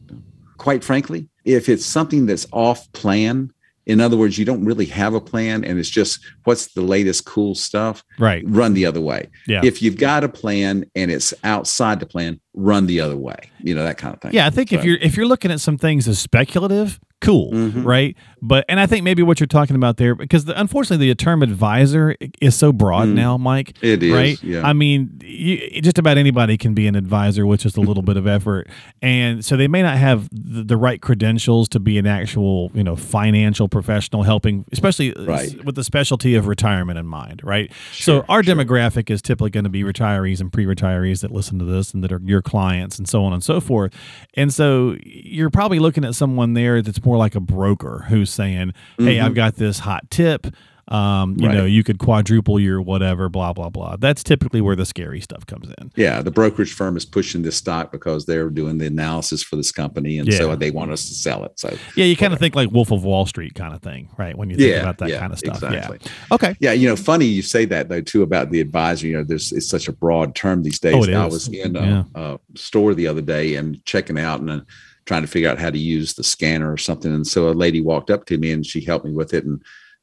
quite 0.58 0.84
frankly, 0.84 1.28
if 1.46 1.70
it's 1.70 1.86
something 1.86 2.26
that's 2.26 2.46
off 2.52 2.92
plan. 2.94 3.52
In 3.86 4.00
other 4.00 4.16
words, 4.16 4.38
you 4.38 4.46
don't 4.46 4.64
really 4.64 4.86
have 4.86 5.14
a 5.14 5.22
plan 5.22 5.64
and 5.64 5.80
it's 5.80 5.90
just 5.90 6.20
what's 6.44 6.68
the 6.74 6.82
latest 6.82 7.26
cool 7.26 7.56
stuff, 7.56 8.04
Right. 8.20 8.44
run 8.46 8.74
the 8.74 8.86
other 8.86 9.02
way. 9.02 9.28
Yeah. 9.48 9.62
If 9.64 9.82
you've 9.82 9.98
got 9.98 10.24
a 10.24 10.30
plan 10.30 10.86
and 10.96 11.10
it's 11.10 11.34
outside 11.44 12.00
the 12.00 12.06
plan, 12.06 12.40
run 12.54 12.86
the 12.88 13.00
other 13.00 13.18
way. 13.18 13.50
You 13.64 13.76
know, 13.76 13.84
that 13.84 13.98
kind 13.98 14.14
of 14.14 14.22
thing. 14.22 14.34
Yeah, 14.34 14.46
I 14.48 14.50
think 14.50 14.74
if 14.74 14.84
you're 14.84 14.98
if 14.98 15.16
you're 15.16 15.26
looking 15.28 15.52
at 15.52 15.60
some 15.62 15.78
things 15.78 16.08
as 16.08 16.20
speculative, 16.20 17.00
cool, 17.22 17.52
Mhm. 17.52 17.86
right? 17.86 18.16
But 18.42 18.66
and 18.68 18.80
I 18.80 18.88
think 18.88 19.04
maybe 19.04 19.22
what 19.22 19.40
you're 19.40 19.46
talking 19.48 19.76
about 19.76 19.98
there, 19.98 20.16
because 20.16 20.46
the, 20.46 20.60
unfortunately 20.60 21.08
the 21.08 21.14
term 21.16 21.44
advisor 21.44 22.16
is 22.42 22.56
so 22.56 22.74
broad 22.74 23.10
Mm. 23.10 23.14
now, 23.14 23.38
Mike. 23.38 23.74
It 23.82 24.02
is, 24.02 24.12
right. 24.12 24.44
yeah. 24.44 24.68
I 24.68 24.74
mean, 24.74 25.22
you, 25.24 25.80
just 25.82 26.00
about 26.00 26.18
anybody 26.18 26.58
can 26.58 26.74
be 26.74 26.88
an 26.88 26.96
advisor 26.96 27.46
with 27.46 27.60
just 27.62 27.78
a 27.78 27.82
little 27.82 28.02
bit 28.02 28.18
of 28.18 28.26
effort, 28.26 28.68
and 29.04 29.46
so 29.46 29.56
they 29.56 29.68
may 29.68 29.84
not 29.84 29.98
have 29.98 30.28
the, 30.34 30.64
the 30.64 30.78
right 30.78 31.00
credentials 31.00 31.70
to 31.70 31.80
be 31.80 32.00
an 32.00 32.08
actual, 32.08 32.72
you 32.74 32.84
know, 32.84 32.96
financial 32.96 33.70
professional 33.70 34.24
helping, 34.24 34.66
especially 34.72 35.14
Right. 35.20 35.64
with 35.64 35.76
the 35.76 35.84
specialty 35.84 36.34
of 36.34 36.48
retirement 36.48 36.98
in 36.98 37.06
mind, 37.06 37.42
right? 37.44 37.72
so 37.92 38.26
our 38.28 38.42
sure. 38.44 38.56
demographic 38.56 39.12
is 39.12 39.22
typically 39.22 39.52
going 39.52 39.64
to 39.66 39.70
be 39.70 39.84
retirees 39.84 40.42
and 40.42 40.52
pre-retirees 40.52 41.22
that 41.22 41.30
listen 41.32 41.60
to 41.60 41.66
this 41.66 41.94
and 41.94 42.04
that 42.04 42.12
are 42.12 42.20
your 42.26 42.41
clients 42.42 42.98
and 42.98 43.08
so 43.08 43.24
on 43.24 43.34
and 43.34 43.44
so 43.44 43.60
forth. 43.60 43.94
And 44.36 44.54
so 44.54 44.96
you're 45.04 45.50
probably 45.50 45.80
looking 45.80 46.06
at 46.06 46.16
someone 46.16 46.54
there 46.54 46.82
that's 46.82 47.04
more 47.04 47.18
like 47.18 47.36
a 47.36 47.40
broker 47.40 48.06
who's 48.10 48.32
saying, 48.32 48.74
"Hey, 48.98 49.20
I've 49.20 49.28
mm-hmm. 49.28 49.36
got 49.36 49.56
this 49.56 49.80
hot 49.80 50.10
tip. 50.10 50.48
Um, 50.92 51.36
you 51.40 51.48
Right. 51.48 51.56
know, 51.58 51.66
you 51.66 51.84
could 51.84 52.00
quadruple 52.00 52.60
your 52.60 52.82
whatever, 52.82 53.30
blah 53.30 53.54
blah 53.54 53.70
blah." 53.70 53.96
That's 53.98 54.24
typically 54.24 54.60
where 54.62 54.76
the 54.76 54.86
scary 54.86 55.22
stuff 55.22 55.46
comes 55.46 55.70
in. 55.80 55.92
Yeah, 55.96 56.22
the 56.22 56.32
brokerage 56.32 56.74
firm 56.74 56.98
is 56.98 57.06
pushing 57.06 57.42
this 57.44 57.56
stock 57.56 57.92
because 57.92 58.26
they're 58.26 58.50
doing 58.50 58.78
the 58.78 58.88
analysis 58.88 59.42
for 59.42 59.56
this 59.56 59.72
company, 59.72 60.20
and 60.20 60.28
Yeah. 60.28 60.38
so 60.40 60.56
they 60.56 60.70
want 60.72 60.92
us 60.92 61.08
to 61.08 61.14
sell 61.16 61.44
it. 61.46 61.54
So 61.56 61.76
Yeah, 61.96 62.06
you 62.06 62.16
kind 62.18 62.34
of 62.34 62.40
think 62.40 62.56
like 62.56 62.72
Wolf 62.72 62.92
of 62.92 63.04
Wall 63.04 63.26
Street 63.26 63.56
kind 63.56 63.74
of 63.74 63.82
thing, 63.82 64.10
right? 64.18 64.38
When 64.38 64.50
you 64.50 64.58
think 64.58 64.70
Yeah, 64.70 64.82
about 64.82 64.98
that 65.00 65.10
yeah, 65.10 65.20
kind 65.20 65.32
of 65.34 65.40
stuff. 65.40 65.56
exactly. 65.64 66.00
Yeah. 66.04 66.12
Okay. 66.34 66.56
yeah, 66.60 66.74
you 66.74 66.88
know, 66.90 66.96
funny 66.96 67.26
you 67.26 67.42
say 67.42 67.66
that 67.66 67.88
though 67.90 68.02
too 68.02 68.22
about 68.24 68.52
the 68.52 68.60
advisor. 68.60 69.08
You 69.08 69.18
know, 69.18 69.24
there's 69.24 69.52
it's 69.52 69.70
such 69.70 69.88
a 69.88 69.94
broad 69.94 70.36
term 70.36 70.64
these 70.64 70.80
days. 70.80 70.94
Oh, 71.08 71.12
I 71.14 71.26
was 71.26 71.48
in 71.48 71.76
a, 71.76 72.06
a 72.16 72.40
store 72.56 72.94
the 72.94 73.08
other 73.08 73.22
day 73.22 73.56
and 73.56 73.84
checking 73.86 74.20
out 74.20 74.42
and 74.42 74.50
uh, 74.50 74.62
trying 75.06 75.22
to 75.22 75.28
figure 75.28 75.50
out 75.50 75.58
how 75.60 75.70
to 75.70 75.80
use 75.80 76.14
the 76.14 76.24
scanner 76.24 76.72
or 76.72 76.78
something, 76.78 77.14
and 77.14 77.26
so 77.26 77.50
a 77.50 77.52
lady 77.54 77.82
walked 77.82 78.10
up 78.12 78.26
to 78.26 78.38
me 78.38 78.52
and 78.52 78.66
she 78.66 78.82
helped 78.82 79.06
me 79.06 79.12
with 79.12 79.34
it 79.34 79.46
and 79.46 79.62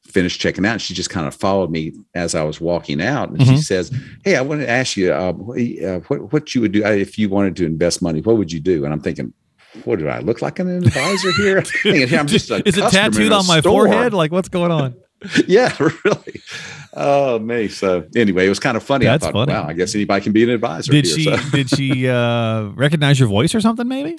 finished 0.09 0.41
checking 0.41 0.65
out. 0.65 0.73
And 0.73 0.81
She 0.81 0.93
just 0.93 1.09
kind 1.09 1.27
of 1.27 1.33
followed 1.35 1.71
me 1.71 1.93
as 2.15 2.35
I 2.35 2.43
was 2.43 2.59
walking 2.59 3.01
out, 3.01 3.29
and 3.29 3.41
she 3.41 3.53
Mhm. 3.53 3.63
says, 3.63 3.91
"Hey, 4.25 4.35
I 4.35 4.41
want 4.41 4.61
to 4.61 4.69
ask 4.69 4.97
you 4.97 5.13
uh, 5.13 5.33
what, 5.33 5.59
uh, 5.59 5.99
what 6.07 6.33
what 6.33 6.55
you 6.55 6.61
would 6.61 6.71
do 6.71 6.83
uh, 6.83 6.89
if 6.89 7.17
you 7.17 7.29
wanted 7.29 7.55
to 7.57 7.65
invest 7.65 8.01
money. 8.01 8.21
What 8.21 8.37
would 8.37 8.51
you 8.51 8.59
do?" 8.59 8.83
And 8.85 8.93
I'm 8.93 9.01
thinking. 9.01 9.33
What 9.85 9.99
do 9.99 10.07
I 10.07 10.17
look 10.21 10.41
like 10.41 10.57
an 10.57 10.67
advisor 10.67 11.31
here? 11.33 11.59
I'm 12.19 12.25
just 12.25 12.49
Is 12.49 12.75
it 12.75 12.89
tattooed 12.89 13.31
on 13.31 13.45
my 13.45 13.59
store. 13.59 13.85
forehead? 13.85 14.15
Like 14.15 14.31
what's 14.31 14.49
going 14.49 14.71
on? 14.71 14.95
yeah, 15.47 15.75
really. 15.79 16.41
Oh 16.95 17.37
me. 17.37 17.67
So 17.67 18.03
anyway, 18.15 18.47
it 18.47 18.49
was 18.49 18.59
kind 18.59 18.75
of 18.75 18.81
funny. 18.81 19.05
That's 19.05 19.23
I 19.23 19.27
thought, 19.31 19.47
funny. 19.47 19.53
wow, 19.53 19.67
I 19.69 19.73
guess 19.73 19.93
anybody 19.93 20.23
can 20.23 20.33
be 20.33 20.41
an 20.43 20.49
advisor. 20.49 20.91
Did 20.91 21.05
here, 21.05 21.15
she 21.15 21.23
so. 21.25 21.37
did 21.51 21.69
she 21.69 22.07
uh 22.09 22.63
recognize 22.69 23.19
your 23.19 23.29
voice 23.29 23.53
or 23.53 23.61
something 23.61 23.87
maybe? 23.87 24.17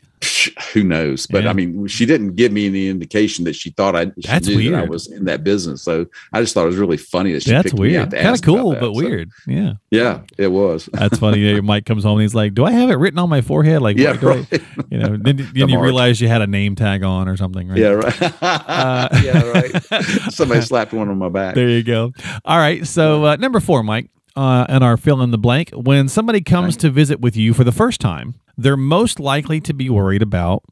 Who 0.73 0.85
knows? 0.85 1.27
But 1.27 1.45
Yeah. 1.45 1.51
I 1.51 1.53
mean, 1.53 1.87
she 1.87 2.07
didn't 2.07 2.37
give 2.37 2.53
me 2.53 2.67
any 2.67 2.89
indication 2.89 3.45
that 3.45 3.55
she 3.55 3.71
thought 3.71 3.95
I. 3.97 4.07
She 4.07 4.13
That's 4.25 4.47
knew 4.49 4.71
that 4.71 4.85
I 4.85 4.85
was 4.87 5.11
in 5.11 5.25
that 5.27 5.45
business. 5.45 5.83
So 5.83 6.07
I 6.33 6.41
just 6.41 6.55
thought 6.55 6.63
it 6.65 6.69
was 6.69 6.77
really 6.77 6.97
funny 6.97 7.33
that 7.33 7.43
she. 7.43 7.51
That's 7.51 7.65
picked 7.71 7.79
me 7.79 7.97
out 7.97 8.11
weird. 8.11 8.23
Kind 8.23 8.35
of 8.37 8.43
cool, 8.43 8.73
but 8.73 8.81
So, 8.81 8.93
weird. 8.93 9.31
Yeah. 9.47 9.73
yeah, 9.91 10.21
it 10.39 10.49
was. 10.49 10.89
That's 10.93 11.19
funny. 11.19 11.41
Your 11.41 11.63
Mike 11.63 11.87
comes 11.87 12.05
home 12.05 12.15
and 12.19 12.23
he's 12.23 12.35
like, 12.35 12.55
"Do 12.55 12.65
I 12.65 12.73
have 12.73 12.91
it 12.91 12.95
written 12.97 13.19
on 13.19 13.29
my 13.29 13.41
forehead?" 13.41 13.83
Like, 13.83 13.97
Yeah, 13.97 14.13
what 14.17 14.25
I-" 14.25 14.27
right. 14.29 14.63
you 14.91 14.99
know. 14.99 15.17
Then, 15.21 15.37
then 15.55 15.69
you 15.69 15.81
realize 15.81 16.21
you 16.21 16.29
had 16.29 16.43
a 16.43 16.47
name 16.47 16.75
tag 16.77 17.03
on 17.03 17.29
or 17.29 17.37
something, 17.37 17.69
right? 17.69 17.79
Yeah, 17.79 17.89
right. 17.91 18.43
Uh, 18.43 19.09
yeah, 19.23 19.43
right. 19.51 19.83
Somebody 20.33 20.61
slapped 20.63 20.93
one 20.93 21.09
on 21.09 21.19
my 21.19 21.29
back. 21.29 21.55
There 21.55 21.69
you 21.69 21.83
go. 21.83 22.13
All 22.45 22.59
right. 22.59 22.87
So 22.87 23.25
uh, 23.25 23.37
number 23.37 23.61
four, 23.61 23.83
Mike, 23.83 24.11
uh, 24.37 24.67
and 24.69 24.83
our 24.85 24.97
fill 24.97 25.23
in 25.23 25.31
the 25.31 25.39
blank. 25.39 25.71
When 25.75 26.09
somebody 26.09 26.41
comes 26.41 26.77
to 26.79 26.91
visit 26.91 27.21
with 27.21 27.37
you 27.37 27.55
for 27.55 27.65
the 27.65 27.73
first 27.73 28.01
time, 28.01 28.35
they're 28.57 28.77
most 28.77 29.19
likely 29.21 29.61
to 29.63 29.73
be 29.75 29.89
worried 29.91 30.23
about 30.23 30.63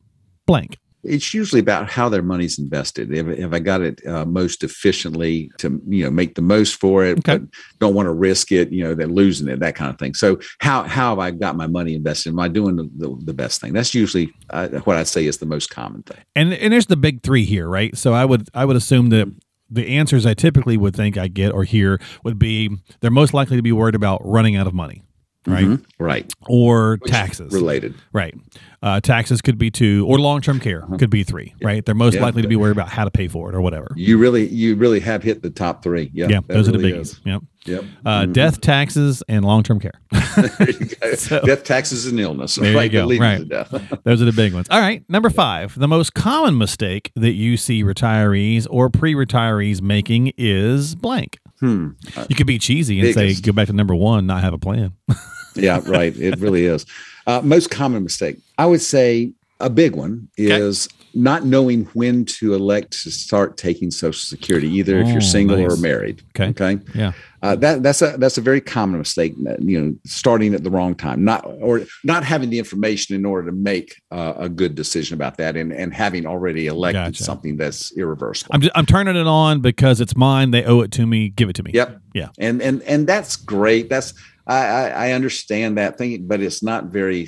blank. 0.46 0.78
it's 1.04 1.32
usually 1.32 1.60
about 1.60 1.88
how 1.88 2.08
their 2.08 2.22
money's 2.22 2.58
invested. 2.58 3.14
Have, 3.14 3.28
if 3.28 3.52
I 3.52 3.60
got 3.60 3.80
it 3.82 4.04
uh, 4.06 4.24
most 4.24 4.64
efficiently 4.64 5.50
to 5.58 5.80
you 5.86 6.04
know 6.04 6.10
make 6.10 6.34
the 6.34 6.42
most 6.42 6.74
for 6.80 7.04
it, 7.04 7.18
Okay. 7.20 7.38
but 7.38 7.42
don't 7.78 7.94
want 7.94 8.06
to 8.06 8.12
risk 8.12 8.50
it, 8.52 8.70
you 8.72 8.82
know, 8.82 8.94
they're 8.94 9.06
losing 9.06 9.48
it, 9.48 9.60
that 9.60 9.74
kind 9.76 9.90
of 9.90 9.98
thing. 9.98 10.14
So 10.14 10.38
how 10.60 10.82
how 10.82 11.10
have 11.10 11.18
I 11.18 11.30
got 11.30 11.56
my 11.56 11.66
money 11.68 11.94
invested? 11.94 12.30
Am 12.30 12.40
I 12.40 12.48
doing 12.48 12.76
the, 12.76 12.90
the, 12.96 13.16
the 13.26 13.34
best 13.34 13.60
thing? 13.60 13.72
That's 13.72 13.94
usually 13.94 14.32
uh, 14.50 14.68
what 14.84 14.96
I'd 14.96 15.06
say 15.06 15.24
is 15.26 15.38
the 15.38 15.46
most 15.46 15.70
common 15.70 16.02
thing. 16.02 16.18
And 16.34 16.52
and 16.52 16.72
there's 16.72 16.86
the 16.86 16.96
big 16.96 17.22
three 17.22 17.44
here, 17.44 17.68
right? 17.68 17.96
So 17.96 18.12
I 18.12 18.24
would 18.24 18.48
I 18.54 18.64
would 18.64 18.76
assume 18.76 19.10
that 19.10 19.28
the 19.70 19.96
answers 19.98 20.26
I 20.26 20.34
typically 20.34 20.76
would 20.76 20.94
think 20.94 21.16
I 21.16 21.28
get 21.28 21.52
or 21.52 21.64
hear 21.64 22.00
would 22.24 22.38
be 22.38 22.70
they're 23.00 23.10
most 23.10 23.34
likely 23.34 23.56
to 23.56 23.62
be 23.62 23.72
worried 23.72 23.94
about 23.94 24.20
running 24.24 24.56
out 24.56 24.66
of 24.66 24.74
money, 24.74 25.02
right? 25.46 25.64
Mhm. 25.66 25.84
Right. 25.98 26.32
Or 26.48 26.98
Which 27.00 27.10
taxes. 27.10 27.52
related. 27.52 27.94
Right. 28.12 28.34
Uh, 28.82 29.00
taxes 29.00 29.40
could 29.42 29.58
be 29.58 29.70
two, 29.70 30.04
or 30.08 30.18
long 30.20 30.40
term 30.40 30.60
care 30.60 30.82
could 30.98 31.10
be 31.10 31.24
three, 31.24 31.52
right? 31.62 31.84
They're 31.84 31.94
most 31.94 32.14
Uh-huh. 32.14 32.20
Yeah. 32.20 32.24
likely 32.26 32.42
to 32.42 32.48
be 32.48 32.54
worried 32.56 32.72
about 32.72 32.88
how 32.90 33.04
to 33.04 33.10
pay 33.10 33.26
for 33.28 33.48
it 33.48 33.54
or 33.54 33.60
whatever. 33.60 33.88
You 33.96 34.18
really 34.18 34.46
you 34.48 34.76
really 34.76 35.00
have 35.00 35.22
hit 35.22 35.42
the 35.42 35.50
top 35.50 35.82
three. 35.82 36.10
Yeah. 36.14 36.28
Yeah, 36.28 36.40
that 36.46 36.48
those 36.54 36.68
are 36.68 36.72
the 36.72 36.78
really 36.78 36.92
biggies. 36.92 37.00
is. 37.00 37.20
Yep. 37.24 37.42
Yep. 37.66 37.84
Uh, 38.06 38.20
Mhm. 38.22 38.32
Death, 38.32 38.60
taxes, 38.60 39.22
and 39.28 39.44
long 39.44 39.62
term 39.62 39.80
care. 39.80 39.94
There 40.36 40.70
you 40.70 40.86
go. 41.00 41.14
So- 41.16 41.40
Death, 41.44 41.64
taxes, 41.64 42.06
and 42.06 42.20
illness. 42.20 42.54
There 42.54 42.70
you 42.70 42.76
right. 42.78 42.92
that 42.92 42.98
go. 42.98 43.06
leads 43.06 43.20
Right. 43.20 43.48
death. 43.48 43.98
Those 44.04 44.22
are 44.22 44.26
the 44.26 44.32
big 44.32 44.54
ones. 44.54 44.68
All 44.70 44.80
right. 44.80 45.02
Number 45.08 45.30
five. 45.30 45.76
The 45.76 45.88
most 45.88 46.14
common 46.14 46.56
mistake 46.56 47.10
that 47.16 47.32
you 47.32 47.56
see 47.56 47.82
retirees 47.82 48.66
or 48.70 48.88
pre 48.90 49.14
retirees 49.14 49.82
making 49.82 50.32
is 50.38 50.94
blank. 50.94 51.38
Hmm. 51.60 51.90
You 52.28 52.36
could 52.36 52.46
be 52.46 52.58
cheesy 52.58 52.98
and 53.00 53.14
Biggest. 53.14 53.38
say, 53.38 53.42
go 53.42 53.52
back 53.52 53.66
to 53.68 53.72
number 53.72 53.94
one, 53.94 54.26
not 54.26 54.42
have 54.42 54.54
a 54.54 54.58
plan. 54.58 54.92
yeah, 55.54 55.80
right. 55.86 56.16
It 56.16 56.38
really 56.38 56.64
is. 56.66 56.86
Uh, 57.26 57.40
most 57.42 57.70
common 57.70 58.02
mistake, 58.04 58.38
I 58.56 58.66
would 58.66 58.80
say, 58.80 59.32
A 59.60 59.68
big 59.68 59.96
one 59.96 60.28
is 60.36 60.88
not 61.18 61.44
knowing 61.44 61.84
when 61.94 62.24
to 62.24 62.54
elect 62.54 63.02
to 63.02 63.10
start 63.10 63.56
taking 63.56 63.90
Social 63.90 64.18
Security, 64.20 64.68
either 64.68 64.98
if 65.00 65.08
Oh, 65.08 65.10
you're 65.10 65.20
single 65.20 65.56
nice. 65.58 65.72
or 65.72 65.76
married. 65.80 66.22
Okay. 66.38 66.48
Okay. 66.50 66.78
Yeah. 66.94 67.12
Uh, 67.42 67.54
that 67.54 67.82
that's 67.84 68.02
a 68.02 68.16
that's 68.18 68.36
a 68.36 68.40
very 68.40 68.60
common 68.60 68.98
mistake. 68.98 69.34
You 69.60 69.80
know, 69.80 69.94
starting 70.04 70.54
at 70.54 70.64
the 70.64 70.70
wrong 70.70 70.94
time, 70.96 71.24
not 71.24 71.44
or 71.46 71.82
not 72.02 72.24
having 72.24 72.50
the 72.50 72.58
information 72.58 73.14
in 73.14 73.24
order 73.24 73.46
to 73.50 73.56
make 73.56 74.00
uh, 74.10 74.34
a 74.36 74.48
good 74.48 74.74
decision 74.74 75.14
about 75.14 75.36
that, 75.36 75.56
and 75.56 75.72
and 75.72 75.94
having 75.94 76.26
already 76.26 76.66
elected 76.66 77.04
Gotcha. 77.14 77.22
something 77.24 77.56
that's 77.56 77.96
irreversible. 77.96 78.50
I'm 78.54 78.60
just, 78.60 78.72
I'm 78.74 78.86
turning 78.86 79.14
it 79.16 79.26
on 79.28 79.60
because 79.60 80.00
it's 80.00 80.16
mine. 80.16 80.50
They 80.50 80.64
owe 80.64 80.80
it 80.80 80.90
to 80.92 81.06
me. 81.06 81.28
Give 81.28 81.48
it 81.48 81.54
to 81.56 81.62
me. 81.62 81.70
Yep. 81.74 82.00
Yeah. 82.14 82.28
And 82.38 82.60
and 82.60 82.82
and 82.82 83.06
that's 83.06 83.36
great. 83.36 83.88
That's 83.88 84.14
I 84.48 84.56
I, 84.66 84.88
I 85.08 85.12
understand 85.12 85.76
that 85.78 85.98
thing, 85.98 86.26
but 86.26 86.40
it's 86.40 86.62
not 86.62 86.86
very 86.86 87.26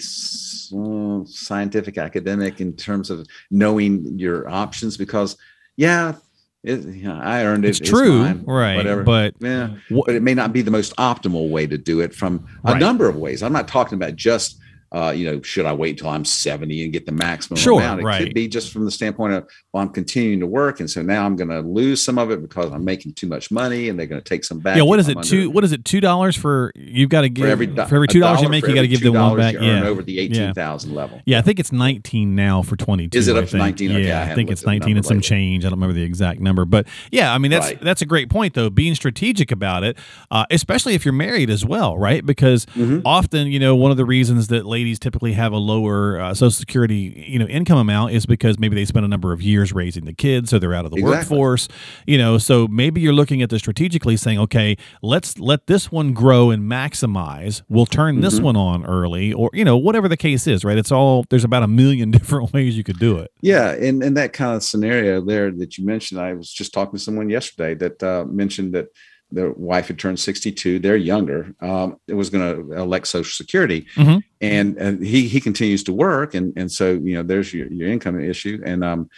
scientific 1.27 1.99
academic 1.99 2.61
in 2.61 2.75
terms 2.75 3.11
of 3.11 3.27
knowing 3.50 4.19
your 4.19 4.49
options 4.49 4.97
because 4.97 5.37
yeah, 5.77 6.15
it, 6.62 6.81
yeah 6.83 7.19
I 7.21 7.45
earned 7.45 7.65
it. 7.65 7.69
It's 7.81 7.81
true, 7.89 8.19
mine, 8.19 8.45
right? 8.47 8.77
Whatever. 8.77 9.03
But 9.03 9.35
yeah, 9.41 9.69
wh- 9.91 10.05
but 10.07 10.15
it 10.15 10.23
may 10.23 10.35
not 10.35 10.53
be 10.53 10.62
the 10.62 10.71
most 10.71 10.95
optimal 10.97 11.50
way 11.50 11.67
to 11.67 11.79
do 11.79 12.00
it 12.00 12.15
from 12.15 12.47
a 12.65 12.73
Right. 12.73 12.81
number 12.81 13.09
of 13.09 13.17
ways. 13.17 13.43
I'm 13.43 13.53
not 13.53 13.69
talking 13.69 13.97
about 13.97 14.17
just. 14.17 14.59
Uh, 14.92 15.11
you 15.16 15.25
know, 15.30 15.40
should 15.42 15.66
I 15.66 15.73
wait 15.73 15.90
until 15.90 16.09
I'm 16.09 16.25
70 16.25 16.82
and 16.82 16.92
get 16.92 17.06
the 17.06 17.12
maximum 17.12 17.56
Sure, 17.59 17.80
amount? 17.80 18.00
It 18.00 18.04
right. 18.04 18.25
could 18.25 18.35
be 18.35 18.49
just 18.49 18.73
from 18.73 18.85
the 18.85 18.90
standpoint 18.90 19.35
of, 19.35 19.47
well, 19.73 19.85
I'm 19.85 19.90
continuing 19.90 20.40
to 20.40 20.49
work, 20.49 20.80
and 20.80 20.90
so 20.90 21.00
now 21.00 21.25
I'm 21.25 21.37
going 21.37 21.50
to 21.50 21.61
lose 21.61 22.02
some 22.04 22.18
of 22.18 22.32
it 22.32 22.42
because 22.42 22.73
I'm 22.73 22.85
making 22.85 23.12
too 23.12 23.28
much 23.28 23.52
money, 23.52 23.88
and 23.88 23.97
they're 23.97 24.06
going 24.09 24.20
to 24.20 24.28
take 24.28 24.44
some 24.44 24.59
back. 24.59 24.76
yeah, 24.76 24.82
what 24.82 24.99
is 24.99 25.09
it? 25.09 25.23
Two? 25.23 25.49
What 25.50 25.62
is 25.62 25.70
it? 25.70 25.85
Two 25.85 26.00
dollars 26.00 26.35
for 26.35 26.73
you've 26.75 27.09
got 27.09 27.20
to 27.20 27.28
give 27.28 27.44
for 27.44 27.50
every 27.52 27.66
do- 27.66 27.87
for 27.87 27.94
every 27.94 28.09
two 28.09 28.18
dollars 28.18 28.42
you 28.42 28.49
make, 28.49 28.66
you 28.66 28.75
got 28.75 28.80
to 28.80 28.88
give 28.88 29.00
them 29.02 29.14
one 29.14 29.37
back. 29.37 29.54
Yeah. 29.54 29.85
over 29.85 30.02
the 30.02 30.18
18,000 30.18 30.92
level. 30.94 31.20
Yeah, 31.25 31.38
I 31.38 31.42
think 31.42 31.61
it's 31.61 31.70
19 31.73 32.35
now 32.35 32.62
for 32.62 32.75
22. 32.76 33.16
Is 33.16 33.28
it 33.28 33.37
up 33.37 33.44
to 33.44 33.50
think. 33.52 33.61
19? 33.61 33.90
Okay, 33.92 34.04
I 34.04 34.06
Yeah, 34.26 34.32
I 34.32 34.35
think 34.35 34.50
it's 34.50 34.62
at 34.62 34.64
the 34.64 34.70
19 34.73 34.97
and 34.97 35.06
some 35.06 35.20
change. 35.20 35.64
I 35.64 35.68
don't 35.68 35.78
remember 35.78 35.94
the 35.94 36.02
exact 36.02 36.40
number, 36.40 36.64
but 36.64 36.87
yeah, 37.12 37.32
I 37.32 37.38
mean 37.38 37.50
that's 37.52 37.66
Right. 37.68 37.80
that's 37.80 38.02
a 38.02 38.06
great 38.06 38.28
point 38.28 38.54
though. 38.54 38.70
Being 38.70 38.97
strategic 38.97 39.52
about 39.52 39.85
it, 39.85 39.97
uh, 40.32 40.47
especially 40.50 40.94
if 40.94 41.04
you're 41.04 41.12
married 41.14 41.49
as 41.50 41.64
well, 41.64 41.97
right? 41.97 42.26
Because 42.26 42.66
Mhm. 42.76 43.02
often, 43.04 43.47
you 43.47 43.61
know, 43.61 43.76
one 43.76 43.92
of 43.92 43.97
the 43.97 44.04
reasons 44.04 44.49
that 44.49 44.66
ladies 44.66 44.80
typically 44.99 45.33
have 45.35 45.53
a 45.53 45.57
lower 45.59 46.21
uh, 46.21 46.35
Social 46.35 46.51
Security, 46.51 47.25
you 47.29 47.39
know, 47.39 47.47
income 47.47 47.79
amount 47.79 48.13
is 48.13 48.27
because 48.27 48.59
maybe 48.59 48.75
they 48.75 48.85
spent 48.85 49.05
a 49.05 49.09
number 49.09 49.33
of 49.33 49.41
years 49.43 49.73
raising 49.73 50.05
the 50.05 50.13
kids, 50.13 50.51
so 50.51 50.59
they're 50.59 50.75
out 50.75 50.85
of 50.85 50.91
the 50.91 50.99
Exactly. 50.99 51.37
workforce. 51.37 51.69
You 52.07 52.19
know, 52.19 52.39
so 52.39 52.67
maybe 52.69 53.01
you're 53.01 53.13
looking 53.13 53.43
at 53.43 53.51
this 53.51 53.61
strategically, 53.61 54.17
saying, 54.17 54.39
okay, 54.41 54.77
let's 55.03 55.39
let 55.39 55.67
this 55.67 55.91
one 55.93 56.13
grow 56.13 56.51
and 56.51 56.63
maximize. 56.71 57.63
We'll 57.69 57.87
turn 57.87 58.21
this 58.21 58.39
Mhm. 58.41 58.43
one 58.43 58.57
on 58.57 58.85
early, 58.87 59.33
or 59.33 59.51
you 59.53 59.65
know, 59.65 59.77
whatever 59.77 60.09
the 60.09 60.17
case 60.17 60.47
is, 60.47 60.65
right? 60.65 60.79
It's 60.79 60.93
all 60.93 61.25
there's 61.31 61.45
about 61.45 61.63
a 61.63 61.69
million 61.69 62.11
different 62.19 62.53
ways 62.53 62.77
you 62.77 62.85
could 62.85 62.99
do 62.99 63.19
it. 63.19 63.31
Yeah, 63.43 63.75
in, 63.75 64.03
in 64.03 64.15
that 64.15 64.33
kind 64.33 64.55
of 64.57 64.63
scenario 64.63 65.21
there 65.25 65.51
that 65.51 65.79
you 65.79 65.85
mentioned, 65.85 66.21
I 66.21 66.33
was 66.35 66.51
just 66.51 66.73
talking 66.73 66.93
to 66.99 66.99
someone 66.99 67.31
yesterday 67.31 67.75
that 67.75 68.03
uh, 68.03 68.25
mentioned 68.29 68.73
that 68.75 68.87
their 69.33 69.53
wife 69.53 69.87
had 69.87 69.97
turned 69.99 70.19
62. 70.19 70.81
They're 70.81 70.97
younger. 70.97 71.55
Um, 71.61 71.97
it 72.09 72.15
was 72.15 72.31
going 72.31 72.67
to 72.69 72.73
elect 72.73 73.07
Social 73.07 73.31
Security, 73.31 73.87
Mhm. 73.95 74.23
And, 74.40 74.76
and 74.78 75.04
he 75.04 75.28
he 75.28 75.40
continues 75.40 75.85
to 75.85 75.92
work, 75.92 76.35
and 76.35 76.52
and 76.56 76.70
so 76.70 76.92
you 76.92 77.14
know 77.14 77.23
there's 77.23 77.52
your, 77.52 77.66
your 77.68 77.88
income 77.88 78.18
issue, 78.20 78.61
and 78.64 78.82
um, 78.82 79.11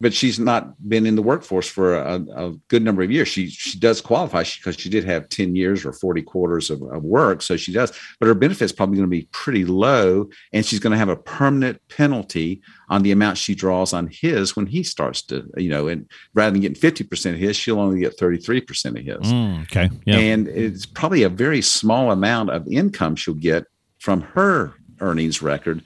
but 0.00 0.12
she's 0.12 0.38
not 0.38 0.76
been 0.88 1.06
in 1.06 1.14
the 1.14 1.22
workforce 1.22 1.68
for 1.68 1.94
a, 1.94 2.16
a 2.36 2.52
good 2.68 2.82
number 2.82 3.02
of 3.02 3.10
years. 3.10 3.28
She 3.28 3.48
she 3.48 3.78
does 3.78 4.00
qualify 4.00 4.42
because 4.42 4.76
she 4.76 4.90
did 4.90 5.04
have 5.04 5.28
10 5.28 5.54
years 5.54 5.84
or 5.84 5.92
40 5.92 6.22
quarters 6.22 6.70
of, 6.70 6.82
of 6.82 7.04
work, 7.04 7.40
so 7.40 7.56
she 7.56 7.72
does. 7.72 7.92
But 8.18 8.26
her 8.26 8.34
benefits 8.34 8.72
probably 8.72 8.96
going 8.96 9.08
to 9.08 9.16
be 9.16 9.28
pretty 9.30 9.64
low, 9.64 10.28
and 10.52 10.66
she's 10.66 10.80
going 10.80 10.90
to 10.90 10.98
have 10.98 11.08
a 11.08 11.16
permanent 11.16 11.80
penalty 11.88 12.60
on 12.88 13.02
the 13.02 13.12
amount 13.12 13.38
she 13.38 13.54
draws 13.54 13.92
on 13.92 14.08
his 14.10 14.56
when 14.56 14.66
he 14.66 14.82
starts 14.82 15.22
to, 15.22 15.48
you 15.56 15.70
know, 15.70 15.88
and 15.88 16.10
rather 16.34 16.50
than 16.50 16.60
getting 16.60 16.76
50% 16.76 17.32
of 17.32 17.38
his, 17.38 17.56
she'll 17.56 17.80
only 17.80 18.00
get 18.00 18.18
33% 18.18 18.86
of 18.86 18.96
his. 18.96 19.32
Mm, 19.32 19.62
okay. 19.62 19.90
Yeah. 20.04 20.18
And 20.18 20.48
it's 20.48 20.84
probably 20.84 21.22
a 21.22 21.28
very 21.28 21.62
small 21.62 22.10
amount 22.10 22.50
of 22.50 22.68
income 22.68 23.16
she'll 23.16 23.34
get 23.34 23.64
from 24.04 24.20
her 24.20 24.74
earnings 25.00 25.40
record. 25.40 25.82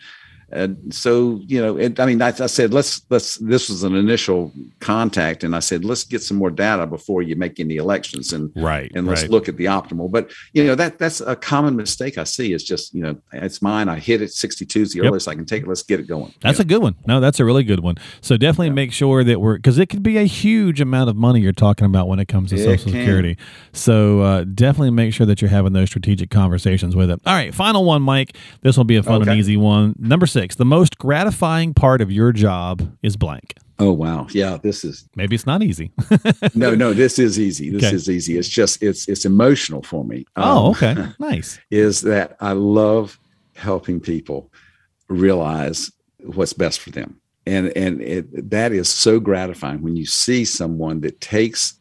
And 0.50 0.94
so, 0.94 1.40
you 1.46 1.60
know, 1.60 1.76
it, 1.76 2.00
I 2.00 2.06
mean, 2.06 2.22
I, 2.22 2.28
I 2.28 2.46
said, 2.46 2.72
let's, 2.72 3.02
let's, 3.10 3.36
this 3.36 3.68
was 3.68 3.82
an 3.82 3.94
initial 3.94 4.52
contact. 4.80 5.44
And 5.44 5.54
I 5.54 5.60
said, 5.60 5.84
let's 5.84 6.04
get 6.04 6.22
some 6.22 6.38
more 6.38 6.50
data 6.50 6.86
before 6.86 7.20
you 7.20 7.36
make 7.36 7.60
any 7.60 7.76
elections 7.76 8.32
and, 8.32 8.50
right. 8.56 8.90
and 8.94 9.06
let's 9.06 9.22
right. 9.22 9.30
look 9.30 9.48
at 9.48 9.56
the 9.58 9.66
optimal. 9.66 10.10
But, 10.10 10.30
you 10.54 10.64
know, 10.64 10.74
that, 10.74 10.98
that's 10.98 11.20
a 11.20 11.36
common 11.36 11.76
mistake 11.76 12.16
I 12.16 12.24
see 12.24 12.52
is 12.52 12.64
just, 12.64 12.94
you 12.94 13.02
know, 13.02 13.16
it's 13.32 13.60
mine. 13.60 13.88
I 13.88 13.98
hit 13.98 14.22
it 14.22 14.32
62 14.32 14.80
is 14.80 14.92
the 14.92 14.98
Yep. 14.98 15.06
earliest 15.06 15.28
I 15.28 15.34
can 15.34 15.44
take 15.44 15.64
it. 15.64 15.68
Let's 15.68 15.82
get 15.82 16.00
it 16.00 16.06
going. 16.06 16.32
That's 16.40 16.60
a 16.60 16.64
good 16.64 16.82
one. 16.82 16.94
No, 17.06 17.20
that's 17.20 17.40
a 17.40 17.44
really 17.44 17.62
good 17.62 17.80
one. 17.80 17.96
So 18.20 18.36
definitely 18.36 18.68
Yeah. 18.68 18.72
make 18.72 18.92
sure 18.92 19.22
that 19.24 19.40
we're 19.40 19.56
because 19.56 19.78
it 19.78 19.86
could 19.86 20.02
be 20.02 20.16
a 20.16 20.24
huge 20.24 20.80
amount 20.80 21.10
of 21.10 21.16
money 21.16 21.40
you're 21.40 21.52
talking 21.52 21.84
about 21.84 22.08
when 22.08 22.18
it 22.18 22.26
comes 22.26 22.50
to 22.50 22.56
It 22.56 22.64
Social 22.64 22.90
can. 22.92 23.00
Security. 23.00 23.36
So 23.72 24.20
uh, 24.20 24.44
definitely 24.44 24.90
make 24.90 25.12
sure 25.12 25.26
that 25.26 25.42
you're 25.42 25.50
having 25.50 25.72
those 25.72 25.88
strategic 25.88 26.30
conversations 26.30 26.96
with 26.96 27.10
it. 27.10 27.20
All 27.26 27.34
right, 27.34 27.54
final 27.54 27.84
one, 27.84 28.02
Mike. 28.02 28.36
This 28.62 28.76
will 28.76 28.84
be 28.84 28.96
a 28.96 29.02
fun 29.02 29.28
and 29.28 29.38
easy 29.38 29.56
one. 29.56 29.94
Number 29.98 30.26
six: 30.26 30.37
the 30.46 30.64
most 30.64 30.98
gratifying 30.98 31.74
part 31.74 32.00
of 32.00 32.10
your 32.12 32.32
job 32.32 32.96
is 33.02 33.16
blank. 33.16 33.54
Oh, 33.80 33.92
wow. 33.92 34.26
Yeah. 34.30 34.56
This 34.60 34.84
is, 34.84 35.08
Maybe 35.14 35.34
it's 35.36 35.46
not 35.46 35.62
easy. 35.62 35.92
no, 36.54 36.74
no, 36.74 36.92
this 36.92 37.18
is 37.18 37.38
easy. 37.38 37.70
This 37.70 37.84
Okay. 37.84 37.94
is 37.94 38.08
easy. 38.10 38.36
It's 38.36 38.48
just, 38.48 38.82
it's, 38.82 39.08
it's 39.08 39.24
emotional 39.24 39.82
for 39.82 40.04
me. 40.04 40.24
oh, 40.36 40.66
Um, 40.66 40.70
okay, 40.72 40.96
nice. 41.20 41.60
is 41.70 42.00
that 42.02 42.36
I 42.40 42.52
love 42.52 43.18
helping 43.54 44.00
people 44.00 44.50
realize 45.08 45.90
what's 46.20 46.52
best 46.52 46.80
for 46.80 46.90
them. 46.90 47.20
And 47.46 47.74
and 47.76 48.02
it, 48.02 48.50
that 48.50 48.72
is 48.72 48.88
so 48.90 49.18
gratifying 49.20 49.80
when 49.80 49.96
you 49.96 50.04
see 50.04 50.44
someone 50.44 51.00
that 51.00 51.20
takes 51.22 51.74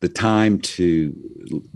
the 0.00 0.08
time 0.08 0.58
to 0.60 1.14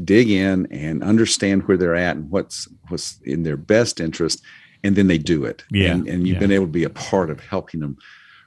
dig 0.05 0.31
in 0.31 0.67
and 0.71 1.03
understand 1.03 1.69
where 1.69 1.77
they're 1.77 1.95
at 1.95 2.17
and 2.17 2.31
what's 2.31 2.67
what's 2.89 3.21
in 3.25 3.43
their 3.43 3.59
best 3.59 4.01
interest 4.01 4.43
and 4.87 4.97
then 4.97 5.07
they 5.09 5.19
do 5.19 5.45
it. 5.45 5.65
Yeah, 5.71 5.93
And, 5.93 6.09
and 6.09 6.27
you've 6.27 6.35
yeah. 6.37 6.41
been 6.41 6.53
able 6.53 6.67
to 6.67 6.73
be 6.73 6.85
a 6.85 6.91
part 6.91 7.29
of 7.31 7.41
helping 7.41 7.81
them 7.81 7.97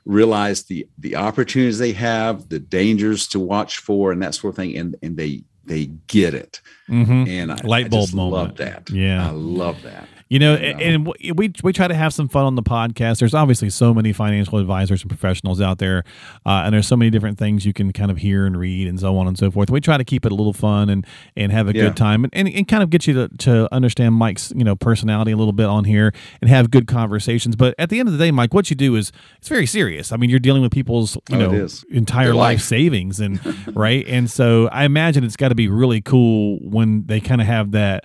realize 0.06 0.64
the 0.64 0.88
the 0.98 1.16
opportunities 1.16 1.78
they 1.80 1.92
have, 1.94 2.50
the 2.50 2.60
dangers 2.60 3.28
to 3.28 3.40
watch 3.40 3.78
for 3.80 4.12
and 4.12 4.22
that 4.24 4.34
sort 4.36 4.52
of 4.54 4.56
thing 4.56 4.76
and 4.78 4.96
and 5.04 5.18
they 5.18 5.44
they 5.66 5.86
get 6.08 6.34
it. 6.34 6.62
hmm 6.88 7.26
And 7.28 7.52
I, 7.52 7.58
Light 7.64 7.86
I 7.86 7.90
bulb 7.90 8.04
just 8.06 8.16
moment. 8.16 8.34
love 8.34 8.58
that. 8.58 8.90
Yeah. 8.90 9.28
I 9.28 9.32
love 9.32 9.82
that. 9.84 10.08
You 10.30 10.38
know, 10.38 10.54
Yeah. 10.54 10.78
and, 10.78 10.82
and 11.08 11.14
we 11.36 11.52
we 11.64 11.74
try 11.74 11.88
to 11.88 11.96
have 11.96 12.14
some 12.14 12.28
fun 12.28 12.46
on 12.46 12.54
the 12.54 12.62
podcast. 12.62 13.18
There's 13.18 13.34
obviously 13.34 13.72
so 13.72 13.96
many 13.96 14.14
financial 14.14 14.60
advisors 14.60 15.02
and 15.02 15.10
professionals 15.10 15.60
out 15.60 15.80
there, 15.80 16.04
uh, 16.46 16.62
and 16.66 16.74
there's 16.74 16.86
so 16.86 16.96
many 16.96 17.10
different 17.10 17.40
things 17.40 17.66
you 17.66 17.74
can 17.74 17.92
kind 17.92 18.12
of 18.12 18.18
hear 18.18 18.46
and 18.46 18.56
read 18.56 18.88
and 18.88 19.00
so 19.00 19.18
on 19.18 19.28
and 19.28 19.38
so 19.40 19.50
forth. 19.50 19.72
We 19.72 19.82
try 19.82 19.98
to 19.98 20.04
keep 20.04 20.28
it 20.28 20.32
a 20.32 20.36
little 20.36 20.54
fun 20.54 20.88
and 20.90 21.04
and 21.36 21.52
have 21.52 21.68
a 21.68 21.74
Yeah. 21.74 21.86
good 21.86 21.98
time 21.98 22.24
and, 22.26 22.32
and, 22.36 22.48
and 22.48 22.68
kind 22.68 22.84
of 22.84 22.92
get 22.92 23.08
you 23.08 23.14
to, 23.16 23.28
to 23.40 23.74
understand 23.74 24.14
Mike's 24.16 24.54
you 24.56 24.64
know 24.64 24.76
personality 24.76 25.32
a 25.32 25.36
little 25.38 25.52
bit 25.52 25.66
on 25.66 25.86
here 25.86 26.14
and 26.42 26.50
have 26.50 26.70
good 26.70 26.86
conversations. 26.86 27.56
But 27.56 27.74
at 27.80 27.90
the 27.90 28.00
end 28.00 28.08
of 28.08 28.14
the 28.14 28.24
day, 28.24 28.30
Mike, 28.30 28.54
what 28.54 28.70
you 28.70 28.76
do 28.76 28.96
is 28.96 29.12
it's 29.40 29.50
very 29.50 29.66
serious. 29.66 30.12
I 30.12 30.18
mean, 30.18 30.30
you're 30.30 30.40
dealing 30.40 30.62
with 30.62 30.72
people's 30.72 31.16
you 31.30 31.38
Oh, 31.38 31.52
know 31.52 31.68
entire 31.90 32.26
Their 32.28 32.36
life 32.36 32.58
life. 32.60 32.62
savings 32.62 33.20
and 33.20 33.40
right, 33.76 34.06
and 34.08 34.30
so 34.30 34.68
I 34.72 34.84
imagine 34.86 35.24
it's 35.24 35.38
got 35.38 35.50
to 35.50 35.56
be 35.56 35.68
really 35.70 36.02
cool 36.02 36.60
when 36.62 37.08
they 37.08 37.20
kind 37.20 37.42
of 37.42 37.48
have 37.48 37.72
that 37.72 38.04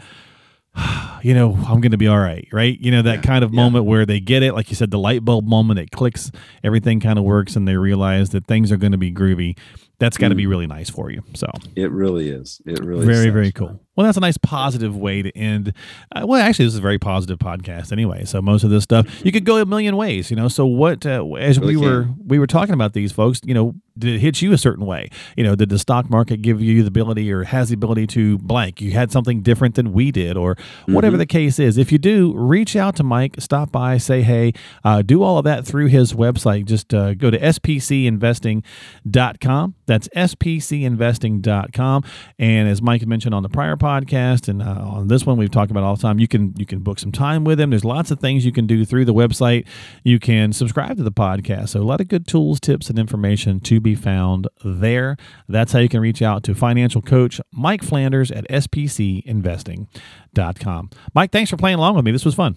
you 1.22 1.34
know, 1.34 1.54
I'm 1.54 1.80
going 1.80 1.92
to 1.92 1.96
be 1.98 2.08
all 2.08 2.18
right, 2.18 2.46
right? 2.52 2.78
You 2.80 2.90
know, 2.90 3.02
that 3.02 3.16
Yeah, 3.16 3.22
kind 3.22 3.44
of 3.44 3.52
yeah. 3.52 3.60
moment 3.62 3.84
where 3.84 4.04
they 4.06 4.20
get 4.20 4.42
it, 4.42 4.52
like 4.54 4.70
you 4.70 4.76
said, 4.76 4.90
the 4.90 4.98
light 4.98 5.24
bulb 5.24 5.46
moment, 5.46 5.78
it 5.78 5.90
clicks, 5.90 6.30
everything 6.62 7.00
kind 7.00 7.18
of 7.18 7.24
works, 7.24 7.56
and 7.56 7.66
they 7.66 7.76
realize 7.76 8.30
that 8.30 8.46
things 8.46 8.70
are 8.72 8.76
going 8.76 8.92
to 8.92 8.98
be 8.98 9.12
groovy. 9.12 9.56
That's 10.00 10.16
got 10.16 10.30
to 10.30 10.34
be 10.34 10.46
really 10.48 10.66
nice 10.66 10.90
for 10.90 11.08
you. 11.10 11.22
So, 11.34 11.46
It 11.76 11.90
really 11.92 12.28
is. 12.28 12.60
It 12.66 12.80
really 12.80 13.06
very, 13.06 13.28
is 13.28 13.32
very 13.32 13.52
cool. 13.52 13.80
Well, 13.94 14.04
that's 14.04 14.16
a 14.16 14.20
nice 14.20 14.36
positive 14.36 14.96
way 14.96 15.22
to 15.22 15.30
end. 15.38 15.72
Uh, 16.14 16.26
well, 16.26 16.42
actually, 16.42 16.64
this 16.64 16.74
is 16.74 16.80
a 16.80 16.82
very 16.82 16.98
positive 16.98 17.38
podcast 17.38 17.92
anyway. 17.92 18.24
So 18.24 18.42
most 18.42 18.64
of 18.64 18.70
this 18.70 18.82
stuff 18.82 19.24
you 19.24 19.30
could 19.30 19.44
go 19.44 19.58
a 19.58 19.64
million 19.64 19.96
ways, 19.96 20.30
you 20.30 20.36
know. 20.36 20.48
So 20.48 20.66
what? 20.66 21.06
Uh, 21.06 21.24
as 21.34 21.60
Really 21.60 21.76
we 21.76 21.82
were 21.82 22.08
we 22.26 22.40
were 22.40 22.48
talking 22.48 22.74
about 22.74 22.92
these 22.92 23.12
folks, 23.12 23.40
you 23.44 23.54
know, 23.54 23.76
did 23.98 24.14
it 24.16 24.18
hit 24.20 24.42
you 24.42 24.52
a 24.52 24.58
certain 24.58 24.84
way? 24.86 25.08
You 25.36 25.44
know, 25.44 25.54
did 25.54 25.68
the 25.68 25.78
stock 25.78 26.10
market 26.10 26.42
give 26.42 26.60
you 26.60 26.82
the 26.82 26.88
ability 26.88 27.30
or 27.32 27.44
has 27.44 27.68
the 27.68 27.74
ability 27.74 28.06
to 28.08 28.38
blank? 28.38 28.80
You 28.80 28.90
had 28.92 29.12
something 29.12 29.42
different 29.42 29.74
than 29.76 29.92
we 29.92 30.10
did, 30.10 30.36
or 30.36 30.56
whatever 30.86 31.16
Mhm. 31.16 31.20
the 31.20 31.26
case 31.26 31.58
is. 31.58 31.78
If 31.78 31.92
you 31.92 31.98
do, 31.98 32.32
reach 32.36 32.74
out 32.76 32.96
to 32.96 33.02
Mike, 33.04 33.36
stop 33.38 33.70
by, 33.70 33.98
say 33.98 34.22
hey, 34.22 34.52
uh, 34.84 35.02
do 35.02 35.22
all 35.22 35.38
of 35.38 35.44
that 35.44 35.64
through 35.66 35.86
his 35.86 36.12
website. 36.12 36.66
Just 36.66 36.92
uh, 36.92 37.14
go 37.14 37.30
to 37.30 37.38
spcinvesting.com. 37.38 39.74
That's 39.86 40.08
spcinvesting.com. 40.08 42.04
And 42.38 42.68
as 42.68 42.82
Mike 42.82 43.06
mentioned 43.06 43.34
on 43.34 43.42
the 43.42 43.48
prior 43.48 43.76
podcast 43.76 44.48
and 44.48 44.62
uh, 44.62 44.66
on 44.66 45.08
this 45.08 45.26
one, 45.26 45.36
we've 45.36 45.50
talked 45.50 45.70
about 45.70 45.84
all 45.84 45.96
the 45.96 46.02
time. 46.02 46.18
You 46.18 46.28
can 46.28 46.54
you 46.58 46.66
can 46.66 46.80
book 46.80 46.98
some 46.98 47.12
time 47.12 47.44
with 47.44 47.60
him. 47.60 47.70
There's 47.70 47.84
lots 47.84 48.10
of 48.10 48.18
things 48.20 48.44
you 48.44 48.52
can 48.52 48.66
do 48.66 48.84
through 48.84 49.04
the 49.04 49.14
website. 49.14 49.66
You 50.02 50.18
can 50.18 50.52
subscribe 50.52 50.96
to 50.96 51.02
the 51.02 51.12
podcast. 51.12 51.70
So 51.70 51.80
a 51.80 51.84
lot 51.84 52.00
of 52.00 52.08
good 52.08 52.26
tools, 52.26 52.60
tips, 52.60 52.90
and 52.90 52.98
information 52.98 53.60
to 53.60 53.80
be 53.84 53.94
found 53.94 54.48
there. 54.64 55.16
That's 55.48 55.70
how 55.72 55.78
you 55.78 55.88
can 55.88 56.00
reach 56.00 56.20
out 56.22 56.42
to 56.44 56.54
financial 56.54 57.02
coach 57.02 57.40
Mike 57.52 57.82
Flanders 57.84 58.32
at 58.32 58.48
spcinvesting.com. 58.48 60.90
Mike, 61.14 61.30
thanks 61.30 61.50
for 61.50 61.56
playing 61.56 61.78
along 61.78 61.94
with 61.94 62.04
me. 62.04 62.10
This 62.10 62.24
was 62.24 62.34
fun. 62.34 62.56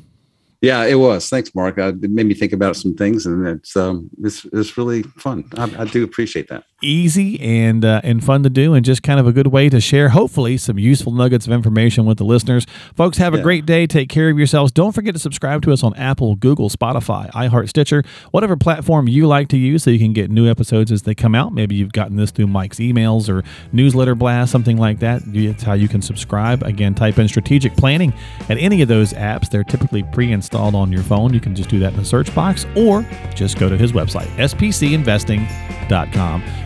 Yeah, 0.62 0.86
it 0.86 0.96
was. 0.96 1.30
Thanks, 1.30 1.54
Mark. 1.54 1.78
Uh, 1.78 1.94
it 2.02 2.10
made 2.10 2.26
me 2.26 2.34
think 2.34 2.52
about 2.52 2.76
some 2.76 2.96
things, 2.96 3.28
and 3.28 3.46
it's 3.46 3.76
um, 3.76 4.10
it's, 4.24 4.44
it's 4.46 4.76
really 4.76 5.04
fun. 5.04 5.44
I, 5.56 5.84
I 5.84 5.86
do 5.86 6.04
appreciate 6.04 6.48
that. 6.48 6.64
Easy 6.84 7.40
and 7.42 7.84
uh, 7.84 8.02
and 8.04 8.24
fun 8.24 8.44
to 8.44 8.52
do, 8.52 8.76
and 8.76 8.86
just 8.86 9.02
kind 9.02 9.20
of 9.20 9.26
a 9.26 9.32
good 9.32 9.48
way 9.48 9.68
to 9.68 9.82
share, 9.82 10.10
hopefully, 10.10 10.58
some 10.58 10.78
useful 10.78 11.12
nuggets 11.12 11.48
of 11.48 11.52
information 11.52 12.06
with 12.06 12.20
the 12.20 12.24
listeners. 12.24 12.68
Folks, 12.96 13.18
have 13.18 13.34
a 13.34 13.42
great 13.42 13.66
day. 13.66 13.88
Take 13.88 14.10
care 14.10 14.30
of 14.30 14.38
yourselves. 14.38 14.72
Don't 14.72 14.92
forget 14.92 15.16
to 15.16 15.20
subscribe 15.20 15.64
to 15.64 15.74
us 15.74 15.82
on 15.84 15.96
Apple, 15.96 16.36
Google, 16.36 16.70
Spotify, 16.70 17.32
iHeart, 17.32 17.70
Stitcher, 17.70 18.04
whatever 18.30 18.56
platform 18.56 19.08
you 19.08 19.26
like 19.26 19.48
to 19.48 19.58
use, 19.58 19.82
so 19.82 19.90
you 19.90 19.98
can 19.98 20.14
get 20.14 20.30
new 20.30 20.48
episodes 20.48 20.92
as 20.92 21.02
they 21.02 21.16
come 21.16 21.34
out. 21.34 21.52
Maybe 21.52 21.74
you've 21.74 21.94
gotten 21.94 22.16
this 22.16 22.30
through 22.30 22.46
Mike's 22.46 22.78
emails 22.78 23.28
or 23.28 23.44
newsletter 23.72 24.14
blast, 24.14 24.52
something 24.52 24.78
like 24.78 25.00
that. 25.00 25.24
That's 25.26 25.64
how 25.64 25.74
you 25.74 25.88
can 25.88 26.04
subscribe. 26.04 26.62
Again, 26.62 26.94
type 26.94 27.18
in 27.18 27.28
strategic 27.28 27.76
planning 27.76 28.14
at 28.50 28.60
any 28.60 28.84
of 28.84 28.88
those 28.88 29.14
apps. 29.14 29.50
They're 29.50 29.64
typically 29.64 30.04
pre-installed 30.04 30.76
on 30.76 30.92
your 30.92 31.02
phone. 31.02 31.34
You 31.34 31.40
can 31.40 31.56
just 31.56 31.72
do 31.72 31.80
that 31.80 31.94
in 31.94 31.98
the 31.98 32.06
search 32.06 32.36
box 32.36 32.68
or 32.76 33.02
just 33.34 33.58
go 33.58 33.68
to 33.68 33.76
his 33.76 33.94
website, 33.94 34.28
spcinvesting.com. 34.38 35.77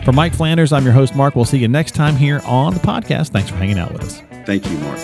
For 0.04 0.12
Mike 0.12 0.34
Flanders, 0.34 0.72
I'm 0.72 0.84
your 0.84 0.92
host, 0.92 1.14
Mark. 1.14 1.36
We'll 1.36 1.44
see 1.44 1.58
you 1.58 1.68
next 1.68 1.94
time 1.94 2.16
here 2.16 2.40
on 2.44 2.74
the 2.74 2.80
podcast. 2.80 3.30
Thanks 3.30 3.50
for 3.50 3.56
hanging 3.56 3.78
out 3.78 3.92
with 3.92 4.02
us. 4.02 4.22
Thank 4.46 4.68
you, 4.70 4.78
Mark. 4.78 4.98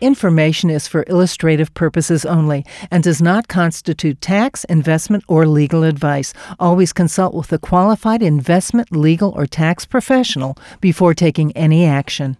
Information 0.00 0.70
is 0.70 0.88
for 0.88 1.04
illustrative 1.08 1.74
purposes 1.74 2.24
only 2.24 2.64
and 2.90 3.02
does 3.02 3.20
not 3.20 3.48
constitute 3.48 4.20
tax, 4.20 4.64
investment, 4.64 5.24
or 5.28 5.44
legal 5.46 5.82
advice. 5.82 6.32
Always 6.60 6.92
consult 6.92 7.34
with 7.34 7.52
a 7.52 7.58
qualified 7.58 8.22
investment, 8.22 8.90
legal, 8.90 9.32
or 9.32 9.44
tax 9.44 9.84
professional 9.84 10.56
before 10.80 11.14
taking 11.14 11.50
any 11.56 11.84
action. 11.84 12.38